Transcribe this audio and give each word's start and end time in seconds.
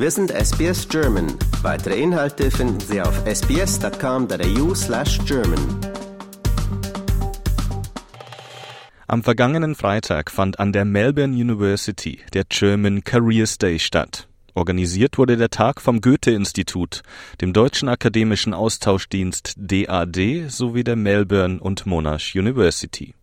Wir 0.00 0.12
sind 0.12 0.30
SBS 0.30 0.88
German. 0.88 1.26
Weitere 1.62 2.00
Inhalte 2.00 2.52
finden 2.52 2.78
Sie 2.78 3.02
auf 3.02 3.20
sbs.com.au 3.26 4.72
slash 4.72 5.18
German. 5.26 5.58
Am 9.08 9.24
vergangenen 9.24 9.74
Freitag 9.74 10.30
fand 10.30 10.60
an 10.60 10.72
der 10.72 10.84
Melbourne 10.84 11.34
University 11.34 12.20
der 12.32 12.44
German 12.48 13.02
Careers 13.02 13.58
Day 13.58 13.80
statt. 13.80 14.28
Organisiert 14.54 15.18
wurde 15.18 15.36
der 15.36 15.50
Tag 15.50 15.80
vom 15.80 16.00
Goethe-Institut, 16.00 17.02
dem 17.40 17.52
Deutschen 17.52 17.88
Akademischen 17.88 18.54
Austauschdienst 18.54 19.54
DAD 19.56 20.48
sowie 20.48 20.84
der 20.84 20.94
Melbourne 20.94 21.58
und 21.58 21.86
Monash 21.86 22.36
University. 22.36 23.14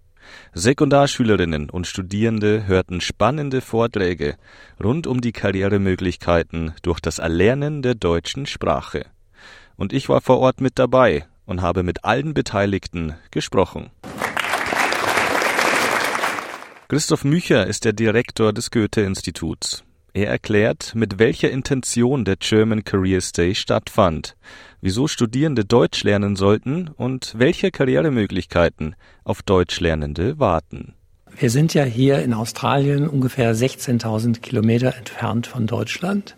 Sekundarschülerinnen 0.53 1.69
und 1.69 1.87
Studierende 1.87 2.67
hörten 2.67 3.01
spannende 3.01 3.61
Vorträge 3.61 4.35
rund 4.83 5.07
um 5.07 5.21
die 5.21 5.31
Karrieremöglichkeiten 5.31 6.73
durch 6.81 6.99
das 6.99 7.19
Erlernen 7.19 7.81
der 7.81 7.95
deutschen 7.95 8.45
Sprache. 8.45 9.05
Und 9.77 9.93
ich 9.93 10.09
war 10.09 10.21
vor 10.21 10.39
Ort 10.39 10.61
mit 10.61 10.79
dabei 10.79 11.25
und 11.45 11.61
habe 11.61 11.83
mit 11.83 12.03
allen 12.03 12.33
Beteiligten 12.33 13.15
gesprochen. 13.31 13.91
Christoph 16.87 17.23
Mücher 17.23 17.65
ist 17.65 17.85
der 17.85 17.93
Direktor 17.93 18.53
des 18.53 18.69
Goethe-Instituts. 18.69 19.84
Er 20.15 20.29
erklärt, 20.29 20.95
mit 20.95 21.19
welcher 21.19 21.51
Intention 21.51 22.23
der 22.23 22.37
German 22.37 22.85
Careers 22.85 23.33
Day 23.33 23.53
stattfand, 23.53 24.37
wieso 24.79 25.09
Studierende 25.09 25.65
Deutsch 25.65 26.05
lernen 26.05 26.37
sollten 26.37 26.87
und 26.87 27.33
welche 27.37 27.69
Karrieremöglichkeiten 27.69 28.95
auf 29.25 29.43
Deutschlernende 29.43 30.39
warten. 30.39 30.93
Wir 31.37 31.49
sind 31.49 31.73
ja 31.73 31.83
hier 31.83 32.19
in 32.19 32.33
Australien 32.33 33.09
ungefähr 33.09 33.53
16.000 33.53 34.39
Kilometer 34.39 34.95
entfernt 34.95 35.47
von 35.47 35.67
Deutschland. 35.67 36.37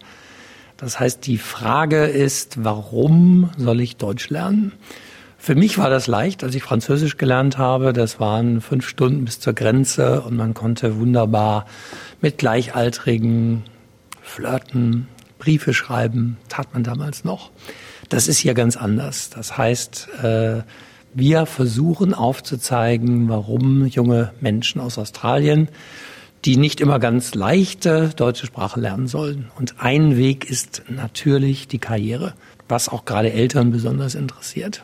Das 0.78 1.00
heißt, 1.00 1.28
die 1.28 1.38
Frage 1.38 2.05
ist, 2.05 2.64
warum 2.64 3.52
soll 3.58 3.81
ich 3.81 3.98
Deutsch 3.98 4.31
lernen? 4.31 4.72
Für 5.48 5.56
mich 5.56 5.78
war 5.78 5.90
das 5.90 6.08
leicht, 6.08 6.44
als 6.44 6.56
ich 6.56 6.64
Französisch 6.64 7.16
gelernt 7.16 7.58
habe. 7.58 7.94
Das 7.94 8.20
waren 8.20 8.59
fünf 8.59 8.86
Stunden 8.86 9.23
bis 9.23 9.40
zur 9.40 9.54
Grenze 9.54 10.20
und 10.23 10.36
man 10.36 10.54
konnte 10.54 11.00
wunderbar 11.00 11.67
mit 12.20 12.38
Gleichaltrigen 12.38 13.64
flirten, 14.22 15.08
Briefe 15.39 15.73
schreiben, 15.73 16.36
tat 16.50 16.73
man 16.73 16.84
damals 16.84 17.23
noch. 17.23 17.52
Das 18.09 18.28
ist 18.28 18.39
hier 18.39 18.56
ganz 18.56 18.76
anders. 18.76 19.30
Das 19.30 19.58
heißt, 19.58 20.09
äh, 20.22 20.64
wir 21.14 21.45
versuchen 21.45 22.14
aufzuzeigen, 22.14 23.30
warum 23.30 23.86
junge 23.86 24.34
Menschen 24.42 24.82
aus 24.82 24.98
Australien, 24.98 25.70
die 26.44 26.58
nicht 26.58 26.82
immer 26.82 27.00
ganz 27.00 27.36
leichte 27.36 28.09
deutsche 28.17 28.48
Sprache 28.48 28.82
lernen 28.82 29.08
sollen. 29.08 29.50
Und 29.56 29.76
ein 29.80 30.17
Weg 30.17 30.50
ist 30.50 30.84
natürlich 30.89 31.70
die 31.70 31.80
Karriere, 31.80 32.34
was 32.67 32.89
auch 32.89 33.06
gerade 33.06 33.32
Eltern 33.32 33.72
besonders 33.72 34.14
interessiert. 34.14 34.84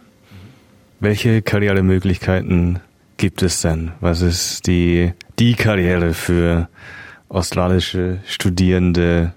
Welche 1.03 1.41
Karrieremöglichkeiten 1.41 2.79
gibt 3.17 3.41
es 3.43 3.59
denn? 3.59 3.91
Was 3.99 4.21
ist 4.21 4.67
die, 4.67 5.11
die 5.37 5.53
Karriere 5.53 6.13
für 6.13 6.69
australische 7.27 8.19
Studierende, 8.25 9.33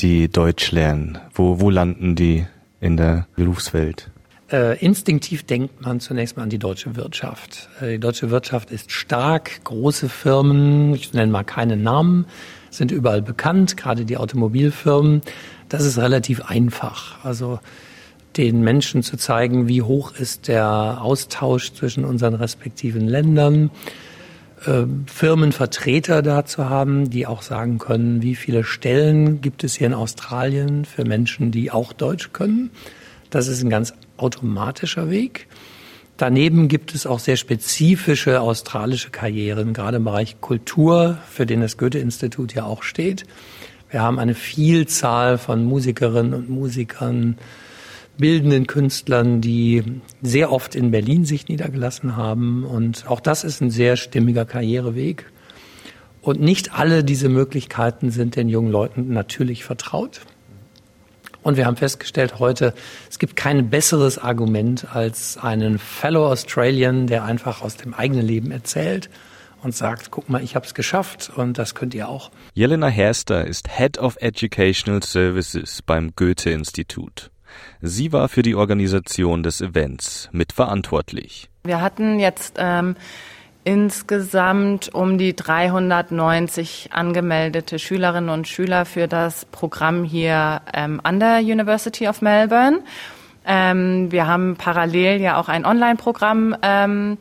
die 0.00 0.26
Deutsch 0.28 0.72
lernen? 0.72 1.18
Wo, 1.32 1.60
wo 1.60 1.70
landen 1.70 2.16
die 2.16 2.46
in 2.80 2.96
der 2.96 3.28
Berufswelt? 3.36 4.10
Äh, 4.50 4.84
instinktiv 4.84 5.44
denkt 5.44 5.82
man 5.82 6.00
zunächst 6.00 6.36
mal 6.36 6.42
an 6.42 6.50
die 6.50 6.58
deutsche 6.58 6.96
Wirtschaft. 6.96 7.68
Äh, 7.80 7.92
die 7.92 8.00
deutsche 8.00 8.30
Wirtschaft 8.30 8.72
ist 8.72 8.90
stark, 8.90 9.62
große 9.62 10.08
Firmen, 10.08 10.94
ich 10.94 11.12
nenne 11.12 11.30
mal 11.30 11.44
keine 11.44 11.76
Namen, 11.76 12.26
sind 12.70 12.90
überall 12.90 13.22
bekannt, 13.22 13.76
gerade 13.76 14.04
die 14.04 14.16
Automobilfirmen. 14.16 15.22
Das 15.68 15.84
ist 15.84 15.96
relativ 15.96 16.40
einfach. 16.46 17.24
Also 17.24 17.60
den 18.36 18.60
Menschen 18.60 19.02
zu 19.02 19.16
zeigen, 19.16 19.68
wie 19.68 19.82
hoch 19.82 20.12
ist 20.12 20.48
der 20.48 20.98
Austausch 21.00 21.72
zwischen 21.72 22.04
unseren 22.04 22.34
respektiven 22.34 23.08
Ländern, 23.08 23.70
äh, 24.66 24.84
Firmenvertreter 25.06 26.22
da 26.22 26.44
zu 26.44 26.68
haben, 26.68 27.10
die 27.10 27.26
auch 27.26 27.42
sagen 27.42 27.78
können, 27.78 28.22
wie 28.22 28.34
viele 28.34 28.64
Stellen 28.64 29.40
gibt 29.40 29.64
es 29.64 29.76
hier 29.76 29.86
in 29.86 29.94
Australien 29.94 30.84
für 30.84 31.04
Menschen, 31.04 31.50
die 31.50 31.70
auch 31.70 31.92
Deutsch 31.92 32.30
können. 32.32 32.70
Das 33.30 33.48
ist 33.48 33.62
ein 33.62 33.70
ganz 33.70 33.94
automatischer 34.16 35.10
Weg. 35.10 35.48
Daneben 36.16 36.66
gibt 36.66 36.94
es 36.94 37.06
auch 37.06 37.20
sehr 37.20 37.36
spezifische 37.36 38.40
australische 38.40 39.10
Karrieren, 39.10 39.72
gerade 39.72 39.98
im 39.98 40.04
Bereich 40.04 40.40
Kultur, 40.40 41.18
für 41.30 41.46
den 41.46 41.60
das 41.60 41.78
Goethe-Institut 41.78 42.54
ja 42.54 42.64
auch 42.64 42.82
steht. 42.82 43.24
Wir 43.90 44.02
haben 44.02 44.18
eine 44.18 44.34
Vielzahl 44.34 45.38
von 45.38 45.64
Musikerinnen 45.64 46.34
und 46.34 46.50
Musikern, 46.50 47.38
bildenden 48.18 48.66
Künstlern, 48.66 49.40
die 49.40 49.82
sehr 50.20 50.52
oft 50.52 50.74
in 50.74 50.90
Berlin 50.90 51.24
sich 51.24 51.48
niedergelassen 51.48 52.16
haben. 52.16 52.64
Und 52.64 53.08
auch 53.08 53.20
das 53.20 53.44
ist 53.44 53.60
ein 53.62 53.70
sehr 53.70 53.96
stimmiger 53.96 54.44
Karriereweg. 54.44 55.26
Und 56.20 56.40
nicht 56.40 56.74
alle 56.74 57.04
diese 57.04 57.28
Möglichkeiten 57.28 58.10
sind 58.10 58.36
den 58.36 58.48
jungen 58.48 58.70
Leuten 58.70 59.12
natürlich 59.12 59.64
vertraut. 59.64 60.20
Und 61.42 61.56
wir 61.56 61.64
haben 61.64 61.76
festgestellt 61.76 62.40
heute, 62.40 62.74
es 63.08 63.18
gibt 63.18 63.36
kein 63.36 63.70
besseres 63.70 64.18
Argument 64.18 64.94
als 64.94 65.38
einen 65.38 65.78
Fellow 65.78 66.26
Australian, 66.26 67.06
der 67.06 67.24
einfach 67.24 67.62
aus 67.62 67.76
dem 67.76 67.94
eigenen 67.94 68.26
Leben 68.26 68.50
erzählt 68.50 69.08
und 69.62 69.74
sagt, 69.74 70.10
guck 70.10 70.28
mal, 70.28 70.42
ich 70.42 70.56
habe 70.56 70.66
es 70.66 70.74
geschafft 70.74 71.30
und 71.34 71.58
das 71.58 71.74
könnt 71.74 71.94
ihr 71.94 72.08
auch. 72.08 72.30
Jelena 72.54 72.88
Herster 72.88 73.46
ist 73.46 73.68
Head 73.76 73.98
of 73.98 74.16
Educational 74.20 75.02
Services 75.02 75.80
beim 75.82 76.10
Goethe-Institut. 76.16 77.30
Sie 77.80 78.12
war 78.12 78.28
für 78.28 78.42
die 78.42 78.54
Organisation 78.54 79.42
des 79.42 79.60
Events 79.60 80.28
mitverantwortlich. 80.32 81.48
Wir 81.64 81.80
hatten 81.80 82.18
jetzt 82.18 82.56
ähm, 82.58 82.96
insgesamt 83.64 84.94
um 84.94 85.18
die 85.18 85.36
390 85.36 86.90
angemeldete 86.92 87.78
Schülerinnen 87.78 88.30
und 88.30 88.48
Schüler 88.48 88.84
für 88.84 89.08
das 89.08 89.44
Programm 89.44 90.04
hier 90.04 90.62
ähm, 90.72 91.00
an 91.02 91.20
der 91.20 91.40
University 91.40 92.08
of 92.08 92.22
Melbourne. 92.22 92.80
Ähm, 93.44 94.10
wir 94.10 94.26
haben 94.26 94.56
parallel 94.56 95.20
ja 95.20 95.38
auch 95.38 95.48
ein 95.48 95.64
Online-Programm 95.64 96.56
ähm, 96.62 97.18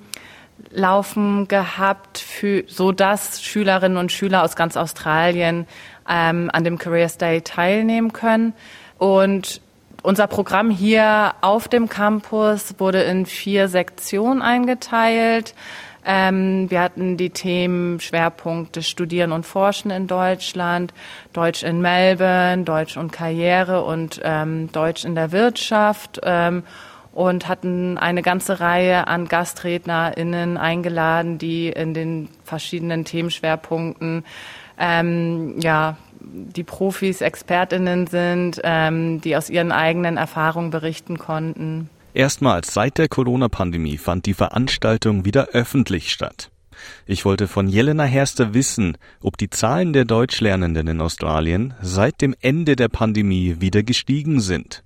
laufen 0.72 1.48
gehabt, 1.48 2.18
für, 2.18 2.64
so 2.68 2.92
dass 2.92 3.42
Schülerinnen 3.42 3.98
und 3.98 4.12
Schüler 4.12 4.44
aus 4.44 4.56
ganz 4.56 4.78
Australien 4.78 5.68
ähm, 6.10 6.50
an 6.54 6.64
dem 6.64 6.78
Careers 6.78 7.18
Day 7.18 7.42
teilnehmen 7.42 8.14
können. 8.14 8.54
Und 8.98 9.62
unser 10.04 10.28
Programm 10.28 10.70
hier 10.70 11.34
auf 11.42 11.68
dem 11.68 11.90
Campus 11.90 12.76
wurde 12.78 13.04
in 13.04 13.26
vier 13.26 13.68
Sektionen 13.68 14.42
eingeteilt. 14.42 15.54
Ähm, 16.06 16.72
wir 16.72 16.82
hatten 16.82 17.18
die 17.18 17.32
Themen 17.32 18.00
Schwerpunkte 18.00 18.82
Studieren 18.82 19.34
und 19.34 19.46
Forschen 19.46 19.92
in 19.92 20.08
Deutschland, 20.08 20.94
Deutsch 21.34 21.64
in 21.64 21.82
Melbourne, 21.82 22.64
Deutsch 22.64 22.96
und 22.96 23.12
Karriere 23.12 23.84
und 23.84 24.22
ähm, 24.24 24.72
Deutsch 24.72 25.04
in 25.04 25.16
der 25.16 25.34
Wirtschaft 25.34 26.22
ähm, 26.24 26.64
und 27.12 27.50
hatten 27.50 27.98
eine 27.98 28.22
ganze 28.22 28.62
Reihe 28.62 29.08
an 29.08 29.28
GastrednerInnen 29.28 30.56
eingeladen, 30.56 31.40
die 31.40 31.68
in 31.68 31.94
den 31.94 32.30
verschiedenen 32.46 33.04
Themenschwerpunkten 33.04 34.24
ähm, 34.78 35.60
ja, 35.60 35.98
die 36.32 36.64
Profis, 36.64 37.22
Expertinnen 37.22 38.08
sind, 38.08 38.62
ähm, 38.64 39.22
die 39.22 39.36
aus 39.36 39.50
ihren 39.50 39.72
eigenen 39.72 40.18
Erfahrungen 40.18 40.70
berichten 40.70 41.18
konnten. 41.18 41.90
Erstmals 42.14 42.74
seit 42.74 42.98
der 42.98 43.08
Corona-Pandemie 43.08 43.98
fand 43.98 44.26
die 44.26 44.34
Veranstaltung 44.34 45.26
wieder 45.26 45.50
öffentlich 45.50 46.12
statt. 46.12 46.50
Ich 47.06 47.26
wollte 47.26 47.48
von 47.48 47.68
Jelena 47.68 48.04
Herster 48.04 48.54
wissen, 48.54 48.98
ob 49.22 49.38
die 49.38 49.50
Zahlen 49.50 49.94
der 49.94 50.06
Deutschlernenden 50.06 50.88
in 50.88 51.02
Australien 51.02 51.74
seit 51.82 52.22
dem 52.22 52.36
Ende 52.42 52.76
der 52.76 52.88
Pandemie 52.88 53.58
wieder 53.60 53.84
gestiegen 53.84 54.40
sind. 54.40 54.84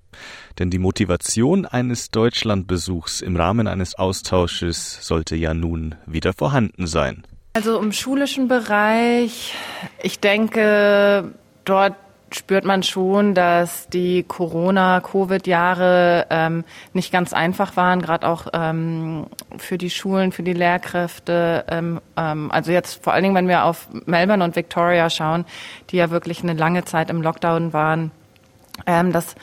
Denn 0.60 0.70
die 0.70 0.80
Motivation 0.80 1.66
eines 1.66 2.10
Deutschlandbesuchs 2.10 3.22
im 3.22 3.36
Rahmen 3.36 3.68
eines 3.68 3.96
Austausches 3.96 5.00
sollte 5.02 5.36
ja 5.36 5.54
nun 5.54 5.96
wieder 6.06 6.34
vorhanden 6.34 6.88
sein. 6.88 7.24
Also 7.54 7.80
im 7.80 7.92
schulischen 7.92 8.48
Bereich, 8.48 9.54
ich 10.02 10.22
denke, 10.22 11.34
dort 11.66 11.96
spürt 12.34 12.64
man 12.64 12.82
schon, 12.82 13.34
dass 13.34 13.90
die 13.90 14.24
Corona-Covid-Jahre 14.24 16.28
ähm, 16.30 16.64
nicht 16.94 17.12
ganz 17.12 17.34
einfach 17.34 17.76
waren, 17.76 18.02
gerade 18.02 18.30
auch 18.30 18.48
ähm, 18.54 19.26
für 19.58 19.78
die 19.78 19.90
Schulen, 19.90 20.32
für 20.32 20.44
die 20.44 20.54
Lehrkräfte. 20.54 21.66
Ähm, 21.68 22.00
ähm, 22.16 22.50
also 22.52 22.72
jetzt 22.72 23.04
vor 23.04 23.12
allen 23.12 23.24
Dingen, 23.24 23.36
wenn 23.36 23.50
wir 23.50 23.66
auf 23.66 23.90
Melbourne 24.06 24.46
und 24.46 24.56
Victoria 24.56 25.10
schauen, 25.10 25.44
die 25.90 25.98
ja 25.98 26.10
wirklich 26.10 26.44
eine 26.44 26.54
lange 26.54 26.86
Zeit 26.86 27.10
im 27.10 27.22
Lockdown 27.22 27.74
waren. 27.74 28.12
Ähm, 28.86 29.12
das 29.12 29.36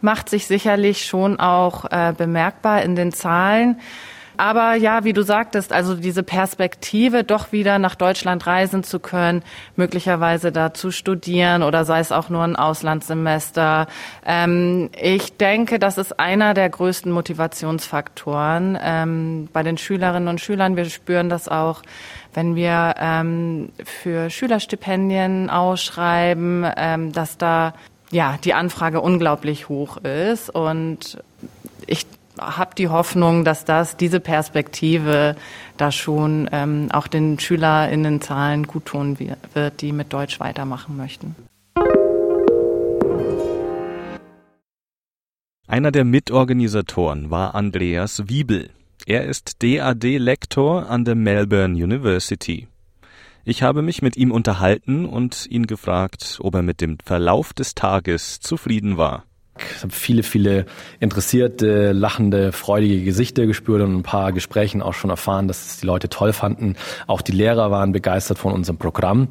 macht 0.00 0.28
sich 0.28 0.46
sicherlich 0.46 1.04
schon 1.04 1.40
auch 1.40 1.84
äh, 1.90 2.14
bemerkbar 2.16 2.82
in 2.82 2.94
den 2.94 3.12
Zahlen. 3.12 3.80
Aber 4.36 4.74
ja, 4.74 5.04
wie 5.04 5.12
du 5.12 5.22
sagtest, 5.22 5.72
also 5.72 5.94
diese 5.94 6.22
Perspektive, 6.22 7.24
doch 7.24 7.52
wieder 7.52 7.78
nach 7.78 7.94
Deutschland 7.94 8.46
reisen 8.46 8.84
zu 8.84 9.00
können, 9.00 9.42
möglicherweise 9.76 10.52
da 10.52 10.74
zu 10.74 10.90
studieren 10.90 11.62
oder 11.62 11.84
sei 11.84 12.00
es 12.00 12.12
auch 12.12 12.28
nur 12.28 12.42
ein 12.42 12.56
Auslandssemester. 12.56 13.86
Ähm, 14.24 14.90
ich 15.00 15.36
denke, 15.36 15.78
das 15.78 15.98
ist 15.98 16.18
einer 16.18 16.54
der 16.54 16.68
größten 16.68 17.10
Motivationsfaktoren 17.12 18.78
ähm, 18.80 19.48
bei 19.52 19.62
den 19.62 19.78
Schülerinnen 19.78 20.28
und 20.28 20.40
Schülern. 20.40 20.76
Wir 20.76 20.86
spüren 20.86 21.28
das 21.28 21.48
auch 21.48 21.82
wenn 22.36 22.54
wir 22.54 22.94
ähm, 22.98 23.70
für 23.82 24.28
Schülerstipendien 24.28 25.48
ausschreiben, 25.48 26.66
ähm, 26.76 27.10
dass 27.12 27.38
da 27.38 27.72
ja 28.10 28.38
die 28.44 28.52
Anfrage 28.52 29.00
unglaublich 29.00 29.70
hoch 29.70 29.96
ist 29.96 30.50
und 30.50 31.18
ich 31.86 32.06
habe 32.38 32.74
die 32.74 32.88
Hoffnung, 32.88 33.44
dass 33.44 33.64
das 33.64 33.96
diese 33.96 34.20
Perspektive 34.20 35.36
da 35.76 35.92
schon 35.92 36.48
ähm, 36.52 36.88
auch 36.92 37.06
den 37.06 37.38
SchülerInnenzahlen 37.38 38.66
gut 38.66 38.86
tun 38.86 39.18
wird, 39.18 39.80
die 39.80 39.92
mit 39.92 40.12
Deutsch 40.12 40.40
weitermachen 40.40 40.96
möchten. 40.96 41.34
Einer 45.68 45.90
der 45.90 46.04
Mitorganisatoren 46.04 47.30
war 47.30 47.54
Andreas 47.54 48.28
Wiebel. 48.28 48.70
Er 49.04 49.24
ist 49.24 49.62
DAD-Lektor 49.62 50.88
an 50.88 51.04
der 51.04 51.16
Melbourne 51.16 51.74
University. 51.74 52.68
Ich 53.44 53.62
habe 53.62 53.82
mich 53.82 54.02
mit 54.02 54.16
ihm 54.16 54.32
unterhalten 54.32 55.06
und 55.06 55.46
ihn 55.48 55.66
gefragt, 55.66 56.38
ob 56.40 56.54
er 56.54 56.62
mit 56.62 56.80
dem 56.80 56.98
Verlauf 57.04 57.52
des 57.52 57.74
Tages 57.74 58.40
zufrieden 58.40 58.96
war. 58.96 59.24
Ich 59.76 59.82
habe 59.82 59.92
viele, 59.92 60.22
viele 60.22 60.66
interessierte, 61.00 61.92
lachende, 61.92 62.52
freudige 62.52 63.02
Gesichter 63.02 63.46
gespürt 63.46 63.82
und 63.82 63.96
ein 63.96 64.02
paar 64.02 64.32
Gesprächen 64.32 64.82
auch 64.82 64.94
schon 64.94 65.10
erfahren, 65.10 65.48
dass 65.48 65.66
es 65.66 65.76
die 65.78 65.86
Leute 65.86 66.08
toll 66.08 66.32
fanden. 66.32 66.76
Auch 67.06 67.22
die 67.22 67.32
Lehrer 67.32 67.70
waren 67.70 67.92
begeistert 67.92 68.38
von 68.38 68.52
unserem 68.52 68.78
Programm. 68.78 69.28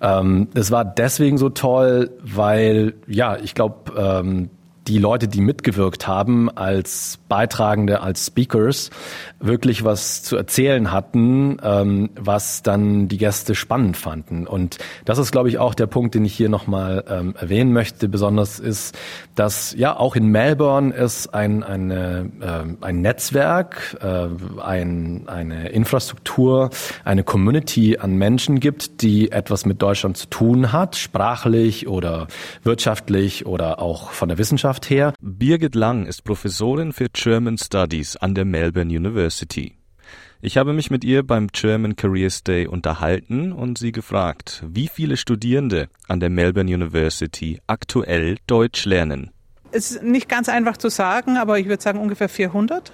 Ähm, 0.00 0.48
war 0.70 0.84
deswegen 0.84 1.38
so 1.38 1.48
toll, 1.48 2.10
weil, 2.22 2.94
ja, 3.06 3.36
ich 3.36 3.54
glaube, 3.54 3.92
ähm, 3.96 4.50
die 4.90 4.98
Leute, 4.98 5.28
die 5.28 5.40
mitgewirkt 5.40 6.08
haben 6.08 6.50
als 6.50 7.20
Beitragende, 7.28 8.00
als 8.00 8.26
Speakers, 8.26 8.90
wirklich 9.38 9.84
was 9.84 10.24
zu 10.24 10.36
erzählen 10.36 10.90
hatten, 10.90 11.58
ähm, 11.62 12.10
was 12.16 12.64
dann 12.64 13.06
die 13.06 13.16
Gäste 13.16 13.54
spannend 13.54 13.96
fanden. 13.96 14.48
Und 14.48 14.78
das 15.04 15.18
ist, 15.18 15.30
glaube 15.30 15.48
ich, 15.48 15.58
auch 15.58 15.74
der 15.74 15.86
Punkt, 15.86 16.16
den 16.16 16.24
ich 16.24 16.34
hier 16.34 16.48
nochmal 16.48 17.04
ähm, 17.08 17.36
erwähnen 17.38 17.72
möchte. 17.72 18.08
Besonders 18.08 18.58
ist, 18.58 18.98
dass 19.36 19.72
ja 19.78 19.96
auch 19.96 20.16
in 20.16 20.26
Melbourne 20.26 20.92
es 20.92 21.28
ein, 21.28 21.62
eine, 21.62 22.28
äh, 22.40 22.84
ein 22.84 23.00
Netzwerk, 23.00 23.96
äh, 24.02 24.26
ein, 24.60 25.28
eine 25.28 25.68
Infrastruktur, 25.68 26.70
eine 27.04 27.22
Community 27.22 27.98
an 27.98 28.16
Menschen 28.16 28.58
gibt, 28.58 29.02
die 29.02 29.30
etwas 29.30 29.66
mit 29.66 29.80
Deutschland 29.80 30.16
zu 30.16 30.26
tun 30.26 30.72
hat, 30.72 30.96
sprachlich 30.96 31.86
oder 31.86 32.26
wirtschaftlich 32.64 33.46
oder 33.46 33.80
auch 33.80 34.10
von 34.10 34.28
der 34.28 34.38
Wissenschaft 34.38 34.79
her. 34.88 35.12
Birgit 35.20 35.74
Lang 35.74 36.06
ist 36.06 36.24
Professorin 36.24 36.92
für 36.92 37.08
German 37.12 37.58
Studies 37.58 38.16
an 38.16 38.34
der 38.34 38.46
Melbourne 38.46 38.94
University. 38.94 39.74
Ich 40.40 40.56
habe 40.56 40.72
mich 40.72 40.90
mit 40.90 41.04
ihr 41.04 41.22
beim 41.22 41.48
German 41.48 41.96
Careers 41.96 42.42
Day 42.44 42.66
unterhalten 42.66 43.52
und 43.52 43.76
sie 43.76 43.92
gefragt, 43.92 44.64
wie 44.66 44.88
viele 44.88 45.18
Studierende 45.18 45.88
an 46.08 46.20
der 46.20 46.30
Melbourne 46.30 46.72
University 46.72 47.60
aktuell 47.66 48.38
Deutsch 48.46 48.86
lernen. 48.86 49.32
Es 49.72 49.90
ist 49.90 50.02
nicht 50.02 50.28
ganz 50.30 50.48
einfach 50.48 50.78
zu 50.78 50.88
sagen, 50.88 51.36
aber 51.36 51.58
ich 51.58 51.66
würde 51.66 51.82
sagen 51.82 52.00
ungefähr 52.00 52.30
400. 52.30 52.90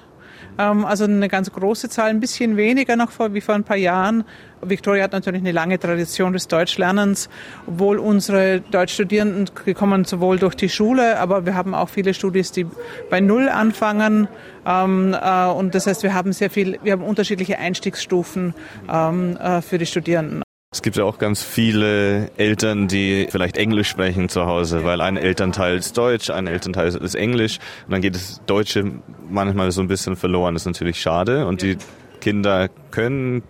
Ähm, 0.58 0.84
also 0.84 1.04
eine 1.04 1.28
ganz 1.28 1.52
große 1.52 1.88
Zahl, 1.88 2.10
ein 2.10 2.20
bisschen 2.20 2.56
weniger 2.56 2.96
noch 2.96 3.10
vor, 3.10 3.34
wie 3.34 3.40
vor 3.40 3.54
ein 3.54 3.64
paar 3.64 3.76
Jahren. 3.76 4.24
Victoria 4.62 5.04
hat 5.04 5.12
natürlich 5.12 5.42
eine 5.42 5.52
lange 5.52 5.78
Tradition 5.78 6.32
des 6.32 6.48
Deutschlernens, 6.48 7.28
obwohl 7.66 7.98
unsere 7.98 8.60
Deutschstudierenden 8.60 9.50
gekommen 9.64 10.04
sowohl 10.04 10.38
durch 10.38 10.54
die 10.54 10.68
Schule, 10.68 11.18
aber 11.18 11.44
wir 11.44 11.54
haben 11.54 11.74
auch 11.74 11.88
viele 11.88 12.14
Studis, 12.14 12.52
die 12.52 12.66
bei 13.10 13.20
Null 13.20 13.48
anfangen. 13.48 14.28
Ähm, 14.66 15.14
äh, 15.14 15.46
und 15.46 15.74
das 15.74 15.86
heißt, 15.86 16.02
wir 16.02 16.14
haben 16.14 16.32
sehr 16.32 16.50
viel, 16.50 16.78
wir 16.82 16.92
haben 16.92 17.02
unterschiedliche 17.02 17.58
Einstiegsstufen 17.58 18.54
ähm, 18.90 19.36
äh, 19.36 19.60
für 19.60 19.78
die 19.78 19.86
Studierenden. 19.86 20.45
Es 20.76 20.82
gibt 20.82 20.98
ja 20.98 21.04
auch 21.04 21.16
ganz 21.16 21.42
viele 21.42 22.30
Eltern, 22.36 22.86
die 22.86 23.28
vielleicht 23.30 23.56
Englisch 23.56 23.88
sprechen 23.88 24.28
zu 24.28 24.44
Hause, 24.44 24.84
weil 24.84 25.00
ein 25.00 25.16
Elternteil 25.16 25.78
ist 25.78 25.96
Deutsch, 25.96 26.28
ein 26.28 26.46
Elternteil 26.46 26.88
ist 26.88 27.14
Englisch 27.14 27.60
und 27.86 27.92
dann 27.92 28.02
geht 28.02 28.14
das 28.14 28.42
Deutsche 28.44 28.84
manchmal 29.26 29.72
so 29.72 29.80
ein 29.80 29.88
bisschen 29.88 30.16
verloren. 30.16 30.52
Das 30.52 30.64
ist 30.64 30.66
natürlich 30.66 31.00
schade 31.00 31.46
und 31.46 31.62
die 31.62 31.78
Kinder 32.20 32.68
können 32.90 33.42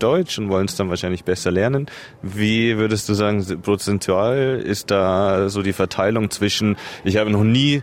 Deutsch 0.00 0.40
und 0.40 0.48
wollen 0.48 0.64
es 0.64 0.74
dann 0.74 0.88
wahrscheinlich 0.88 1.22
besser 1.22 1.52
lernen. 1.52 1.86
Wie 2.20 2.76
würdest 2.76 3.08
du 3.08 3.14
sagen, 3.14 3.46
prozentual 3.62 4.60
ist 4.60 4.90
da 4.90 5.48
so 5.50 5.62
die 5.62 5.72
Verteilung 5.72 6.30
zwischen, 6.30 6.76
ich 7.04 7.16
habe 7.16 7.30
noch 7.30 7.44
nie 7.44 7.82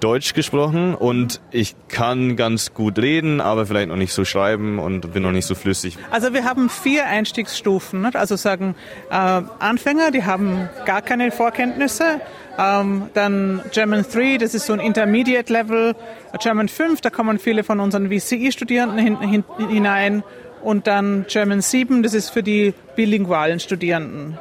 Deutsch 0.00 0.34
gesprochen 0.34 0.94
und 0.94 1.40
ich 1.50 1.74
kann 1.88 2.36
ganz 2.36 2.72
gut 2.74 2.98
reden, 2.98 3.40
aber 3.40 3.66
vielleicht 3.66 3.88
noch 3.88 3.96
nicht 3.96 4.12
so 4.12 4.24
schreiben 4.24 4.78
und 4.78 5.12
bin 5.12 5.22
noch 5.22 5.32
nicht 5.32 5.46
so 5.46 5.54
flüssig. 5.54 5.98
Also 6.10 6.32
wir 6.32 6.44
haben 6.44 6.70
vier 6.70 7.06
Einstiegsstufen. 7.06 8.06
Also 8.14 8.36
sagen 8.36 8.74
äh, 9.10 9.14
Anfänger, 9.14 10.10
die 10.10 10.24
haben 10.24 10.68
gar 10.84 11.02
keine 11.02 11.30
Vorkenntnisse. 11.30 12.20
Ähm, 12.58 13.08
dann 13.14 13.62
German 13.72 14.04
3, 14.10 14.38
das 14.38 14.54
ist 14.54 14.66
so 14.66 14.72
ein 14.72 14.80
Intermediate 14.80 15.52
Level. 15.52 15.94
German 16.40 16.68
5, 16.68 17.00
da 17.00 17.10
kommen 17.10 17.38
viele 17.38 17.62
von 17.62 17.78
unseren 17.80 18.10
VCE-Studierenden 18.10 18.98
hin, 18.98 19.20
hin, 19.20 19.44
hinein. 19.68 20.22
Und 20.62 20.86
dann 20.86 21.24
German 21.28 21.60
7, 21.60 22.02
das 22.02 22.14
ist 22.14 22.30
für 22.30 22.42
die 22.42 22.74
bilingualen 22.96 23.60
Studierenden. 23.60 24.38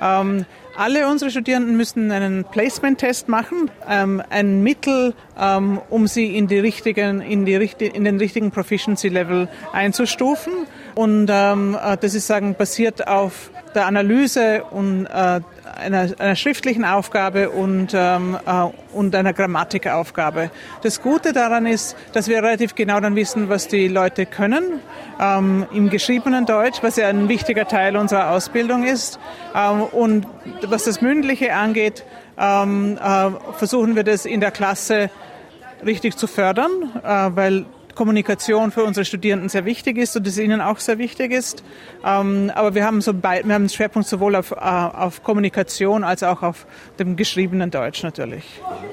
Ähm, 0.00 0.46
alle 0.76 1.08
unsere 1.08 1.30
Studierenden 1.30 1.76
müssen 1.76 2.10
einen 2.10 2.44
Placement-Test 2.44 3.28
machen, 3.28 3.70
ähm, 3.88 4.22
ein 4.30 4.62
Mittel, 4.62 5.14
ähm, 5.38 5.80
um 5.90 6.06
sie 6.06 6.36
in, 6.36 6.46
die 6.46 6.58
richtigen, 6.58 7.20
in, 7.20 7.44
die, 7.44 7.54
in 7.54 8.04
den 8.04 8.18
richtigen 8.18 8.50
Proficiency-Level 8.50 9.48
einzustufen. 9.72 10.52
Und 10.94 11.28
ähm, 11.30 11.76
äh, 11.82 11.96
das 11.96 12.14
ist 12.14 12.26
sagen, 12.26 12.54
basiert 12.56 13.06
auf 13.06 13.50
der 13.74 13.86
Analyse 13.86 14.64
und 14.70 15.06
äh, 15.06 15.40
einer, 15.80 16.10
einer 16.18 16.36
schriftlichen 16.36 16.84
Aufgabe 16.84 17.50
und, 17.50 17.92
ähm, 17.94 18.36
äh, 18.46 18.66
und 18.92 19.14
einer 19.14 19.32
Grammatikaufgabe. 19.32 20.50
Das 20.82 21.02
Gute 21.02 21.32
daran 21.32 21.66
ist, 21.66 21.96
dass 22.12 22.28
wir 22.28 22.42
relativ 22.42 22.74
genau 22.74 23.00
dann 23.00 23.16
wissen, 23.16 23.48
was 23.48 23.68
die 23.68 23.88
Leute 23.88 24.26
können 24.26 24.80
ähm, 25.20 25.66
im 25.72 25.90
geschriebenen 25.90 26.46
Deutsch, 26.46 26.82
was 26.82 26.96
ja 26.96 27.08
ein 27.08 27.28
wichtiger 27.28 27.66
Teil 27.66 27.96
unserer 27.96 28.30
Ausbildung 28.30 28.84
ist. 28.84 29.18
Ähm, 29.54 29.82
und 29.82 30.26
was 30.62 30.84
das 30.84 31.00
Mündliche 31.00 31.54
angeht, 31.54 32.04
ähm, 32.38 32.98
äh, 32.98 33.30
versuchen 33.56 33.96
wir 33.96 34.04
das 34.04 34.24
in 34.24 34.40
der 34.40 34.50
Klasse 34.50 35.10
richtig 35.84 36.16
zu 36.16 36.26
fördern, 36.26 36.70
äh, 37.02 37.36
weil 37.36 37.66
Kommunikation 38.00 38.70
für 38.70 38.82
unsere 38.82 39.04
Studierenden 39.04 39.50
sehr 39.50 39.66
wichtig 39.66 39.98
ist 39.98 40.16
und 40.16 40.26
es 40.26 40.38
ihnen 40.38 40.62
auch 40.62 40.78
sehr 40.78 40.96
wichtig 40.96 41.32
ist. 41.32 41.62
Ähm, 42.02 42.50
aber 42.54 42.74
wir 42.74 42.86
haben, 42.86 43.02
so 43.02 43.12
wir 43.12 43.30
haben 43.30 43.50
einen 43.50 43.68
Schwerpunkt 43.68 44.08
sowohl 44.08 44.36
auf, 44.36 44.52
äh, 44.52 44.54
auf 44.54 45.22
Kommunikation 45.22 46.02
als 46.02 46.22
auch 46.22 46.42
auf 46.42 46.66
dem 46.98 47.16
geschriebenen 47.16 47.70
Deutsch 47.70 48.02
natürlich. 48.02 48.44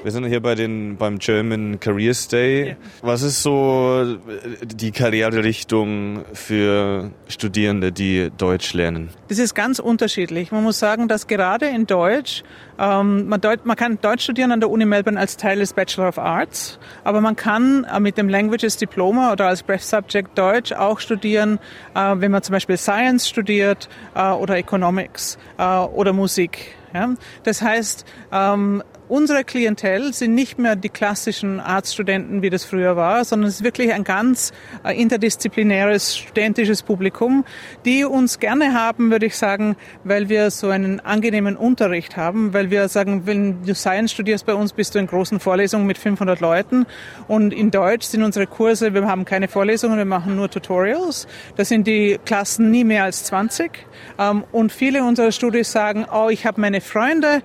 Wir 0.02 0.12
sind 0.12 0.26
hier 0.26 0.42
bei 0.42 0.54
den, 0.54 0.98
beim 0.98 1.18
German 1.20 1.80
Careers 1.80 2.28
Day. 2.28 2.68
Ja. 2.68 2.74
Was 3.00 3.22
ist 3.22 3.42
so 3.42 4.18
die 4.62 4.90
Karriererichtung 4.90 6.26
für 6.34 7.10
Studierende, 7.28 7.92
die 7.92 8.30
Deutsch 8.36 8.74
lernen? 8.74 9.08
Das 9.28 9.38
ist 9.38 9.54
ganz 9.54 9.78
unterschiedlich. 9.78 10.52
Man 10.52 10.64
muss 10.64 10.78
sagen, 10.78 11.08
dass 11.08 11.26
gerade 11.26 11.64
in 11.64 11.86
Deutsch 11.86 12.42
ähm, 12.78 13.28
man, 13.28 13.40
Deut 13.40 13.66
man, 13.66 13.76
kann 13.76 13.98
Deutsch 14.00 14.22
studieren 14.22 14.52
an 14.52 14.60
der 14.60 14.70
Uni 14.70 14.84
Melbourne 14.84 15.18
als 15.18 15.36
Teil 15.36 15.58
des 15.58 15.72
Bachelor 15.72 16.08
of 16.08 16.18
Arts, 16.18 16.78
aber 17.02 17.20
man 17.20 17.34
kann 17.34 17.84
äh, 17.84 17.98
mit 17.98 18.16
dem 18.16 18.28
Languages 18.28 18.76
Diploma 18.98 19.30
oder 19.30 19.46
als 19.46 19.62
Breath 19.62 19.82
Subject 19.82 20.36
Deutsch 20.36 20.72
auch 20.72 20.98
studieren, 20.98 21.60
äh, 21.94 22.16
wenn 22.16 22.32
man 22.32 22.42
zum 22.42 22.54
Beispiel 22.54 22.76
Science 22.76 23.28
studiert 23.28 23.88
äh, 24.16 24.32
oder 24.32 24.56
Economics 24.56 25.38
äh, 25.56 25.62
oder 25.62 26.12
Musik. 26.12 26.74
Ja? 26.92 27.14
Das 27.44 27.62
heißt, 27.62 28.04
ähm, 28.32 28.82
unsere 29.08 29.44
Klientel 29.44 30.12
sind 30.12 30.34
nicht 30.34 30.58
mehr 30.58 30.76
die 30.76 30.88
klassischen 30.88 31.60
Arztstudenten, 31.60 32.42
wie 32.42 32.50
das 32.50 32.64
früher 32.64 32.96
war, 32.96 33.24
sondern 33.24 33.48
es 33.48 33.56
ist 33.56 33.64
wirklich 33.64 33.92
ein 33.92 34.04
ganz 34.04 34.52
äh, 34.84 35.00
interdisziplinäres 35.00 36.16
studentisches 36.16 36.82
Publikum, 36.82 37.44
die 37.84 38.04
uns 38.04 38.38
gerne 38.38 38.74
haben, 38.74 39.10
würde 39.10 39.26
ich 39.26 39.36
sagen, 39.36 39.76
weil 40.04 40.28
wir 40.28 40.50
so 40.50 40.68
einen 40.68 41.00
angenehmen 41.00 41.56
Unterricht 41.56 42.16
haben, 42.16 42.52
weil 42.52 42.70
wir 42.70 42.88
sagen, 42.88 43.22
wenn 43.26 43.62
du 43.64 43.74
Science 43.74 44.12
studierst 44.12 44.46
bei 44.46 44.54
uns, 44.54 44.72
bist 44.72 44.94
du 44.94 44.98
in 44.98 45.06
großen 45.06 45.40
Vorlesungen 45.40 45.86
mit 45.86 45.98
500 45.98 46.40
Leuten 46.40 46.86
und 47.26 47.52
in 47.52 47.70
Deutsch 47.70 48.06
sind 48.06 48.22
unsere 48.22 48.46
Kurse, 48.46 48.94
wir 48.94 49.06
haben 49.06 49.24
keine 49.24 49.48
Vorlesungen, 49.48 49.98
wir 49.98 50.04
machen 50.04 50.36
nur 50.36 50.50
Tutorials. 50.50 51.26
Da 51.56 51.64
sind 51.64 51.86
die 51.86 52.18
Klassen 52.24 52.70
nie 52.70 52.84
mehr 52.84 53.04
als 53.04 53.24
20 53.24 53.70
ähm, 54.18 54.44
und 54.52 54.72
viele 54.72 55.02
unserer 55.02 55.32
Studis 55.32 55.72
sagen, 55.72 56.06
oh, 56.12 56.28
ich 56.28 56.46
habe 56.46 56.60
meine 56.60 56.80
Freunde 56.80 57.42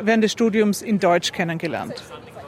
während 0.00 0.24
des 0.24 0.32
Studiums 0.32 0.82
in 0.82 0.98
Deutsch 0.98 1.32
kennengelernt. 1.32 2.02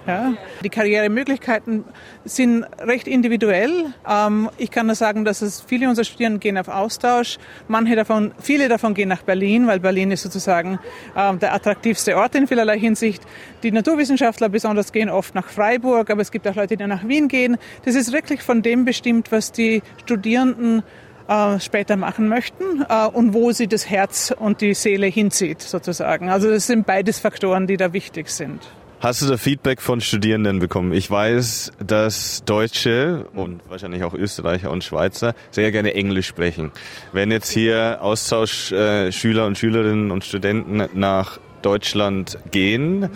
Ja. 0.07 0.35
Die 0.63 0.69
Karrieremöglichkeiten 0.69 1.85
sind 2.25 2.65
recht 2.79 3.09
individuell. 3.09 3.87
Ähm, 4.09 4.51
ich 4.59 4.71
kann 4.71 4.87
nur 4.87 4.95
sagen, 4.95 5.25
dass 5.25 5.41
es 5.41 5.63
viele 5.63 5.89
unserer 5.89 6.05
Studierenden 6.05 6.41
gehen 6.41 6.59
auf 6.59 6.69
Austausch. 6.69 7.39
Manche 7.69 7.97
davon, 7.97 8.33
viele 8.39 8.69
davon 8.69 8.93
gehen 8.93 9.09
nach 9.09 9.23
Berlin, 9.23 9.67
weil 9.67 9.81
Berlin 9.81 10.11
ist 10.11 10.23
sozusagen 10.23 10.79
ähm, 11.17 11.39
der 11.39 11.55
attraktivste 11.55 12.17
Ort 12.17 12.35
in 12.35 12.47
vielerlei 12.47 12.79
Hinsicht. 12.79 13.23
Die 13.63 13.73
Naturwissenschaftler 13.73 14.51
besonders 14.51 14.93
gehen 14.93 15.09
oft 15.09 15.35
nach 15.35 15.49
Freiburg, 15.49 16.11
aber 16.11 16.21
es 16.21 16.31
gibt 16.31 16.47
auch 16.47 16.55
Leute, 16.55 16.77
die 16.77 16.87
nach 16.87 17.09
Wien 17.09 17.29
gehen. 17.29 17.57
Das 17.87 17.95
ist 17.95 18.13
wirklich 18.13 18.43
von 18.43 18.61
dem 18.61 18.85
bestimmt, 18.85 19.33
was 19.33 19.53
die 19.53 19.83
Studierenden 20.03 20.83
äh, 21.29 21.61
später 21.61 21.97
machen 21.97 22.29
möchten 22.29 22.85
äh, 22.89 23.07
und 23.07 23.35
wo 23.35 23.53
sie 23.53 23.67
das 23.67 23.89
Herz 23.89 24.35
und 24.37 24.61
die 24.61 24.75
Seele 24.75 25.07
hinzieht, 25.07 25.63
sozusagen. 25.63 26.29
Also 26.29 26.51
das 26.51 26.67
sind 26.67 26.87
beides 26.87 27.19
Faktoren, 27.19 27.67
die 27.67 27.77
da 27.77 27.93
wichtig 27.93 28.29
sind. 28.29 28.61
Hast 29.01 29.21
du 29.21 29.27
da 29.27 29.37
Feedback 29.37 29.83
von 29.83 30.01
Studierenden 30.01 30.61
bekommen? 30.61 30.95
Ich 30.95 31.11
weiß, 31.11 31.73
dass 31.79 32.43
Deutsche 32.45 33.27
und 33.35 33.61
wahrscheinlich 33.69 34.03
auch 34.03 34.15
Österreicher 34.15 34.71
und 34.71 34.83
Schweizer 34.83 35.35
sehr 35.51 35.71
gerne 35.73 35.93
Englisch 35.93 36.27
sprechen. 36.27 36.73
Wenn 37.13 37.31
jetzt 37.31 37.51
hier 37.51 37.99
Austauschschüler 38.01 39.45
und 39.45 39.59
Schülerinnen 39.59 40.11
und 40.11 40.25
Studenten 40.25 40.89
nach 40.95 41.39
Deutschland 41.61 42.39
gehen, 42.51 43.11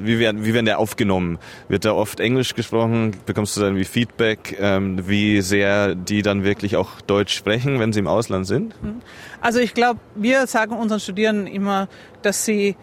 wie 0.00 0.18
werden, 0.18 0.44
wie 0.44 0.54
werden 0.54 0.66
der 0.66 0.78
aufgenommen? 0.78 1.38
Wird 1.68 1.84
da 1.84 1.92
oft 1.92 2.20
Englisch 2.20 2.54
gesprochen? 2.54 3.12
Bekommst 3.26 3.56
du 3.56 3.60
dann 3.60 3.76
wie 3.76 3.84
Feedback, 3.84 4.56
ähm, 4.60 5.08
wie 5.08 5.40
sehr 5.40 5.94
die 5.94 6.22
dann 6.22 6.44
wirklich 6.44 6.76
auch 6.76 7.00
Deutsch 7.02 7.34
sprechen, 7.34 7.78
wenn 7.78 7.92
sie 7.92 8.00
im 8.00 8.06
Ausland 8.06 8.46
sind? 8.46 8.74
Also 9.40 9.60
ich 9.60 9.74
glaube, 9.74 10.00
wir 10.14 10.46
sagen 10.46 10.74
unseren 10.74 11.00
Studierenden 11.00 11.46
immer, 11.46 11.88
dass 12.22 12.44
sie 12.44 12.76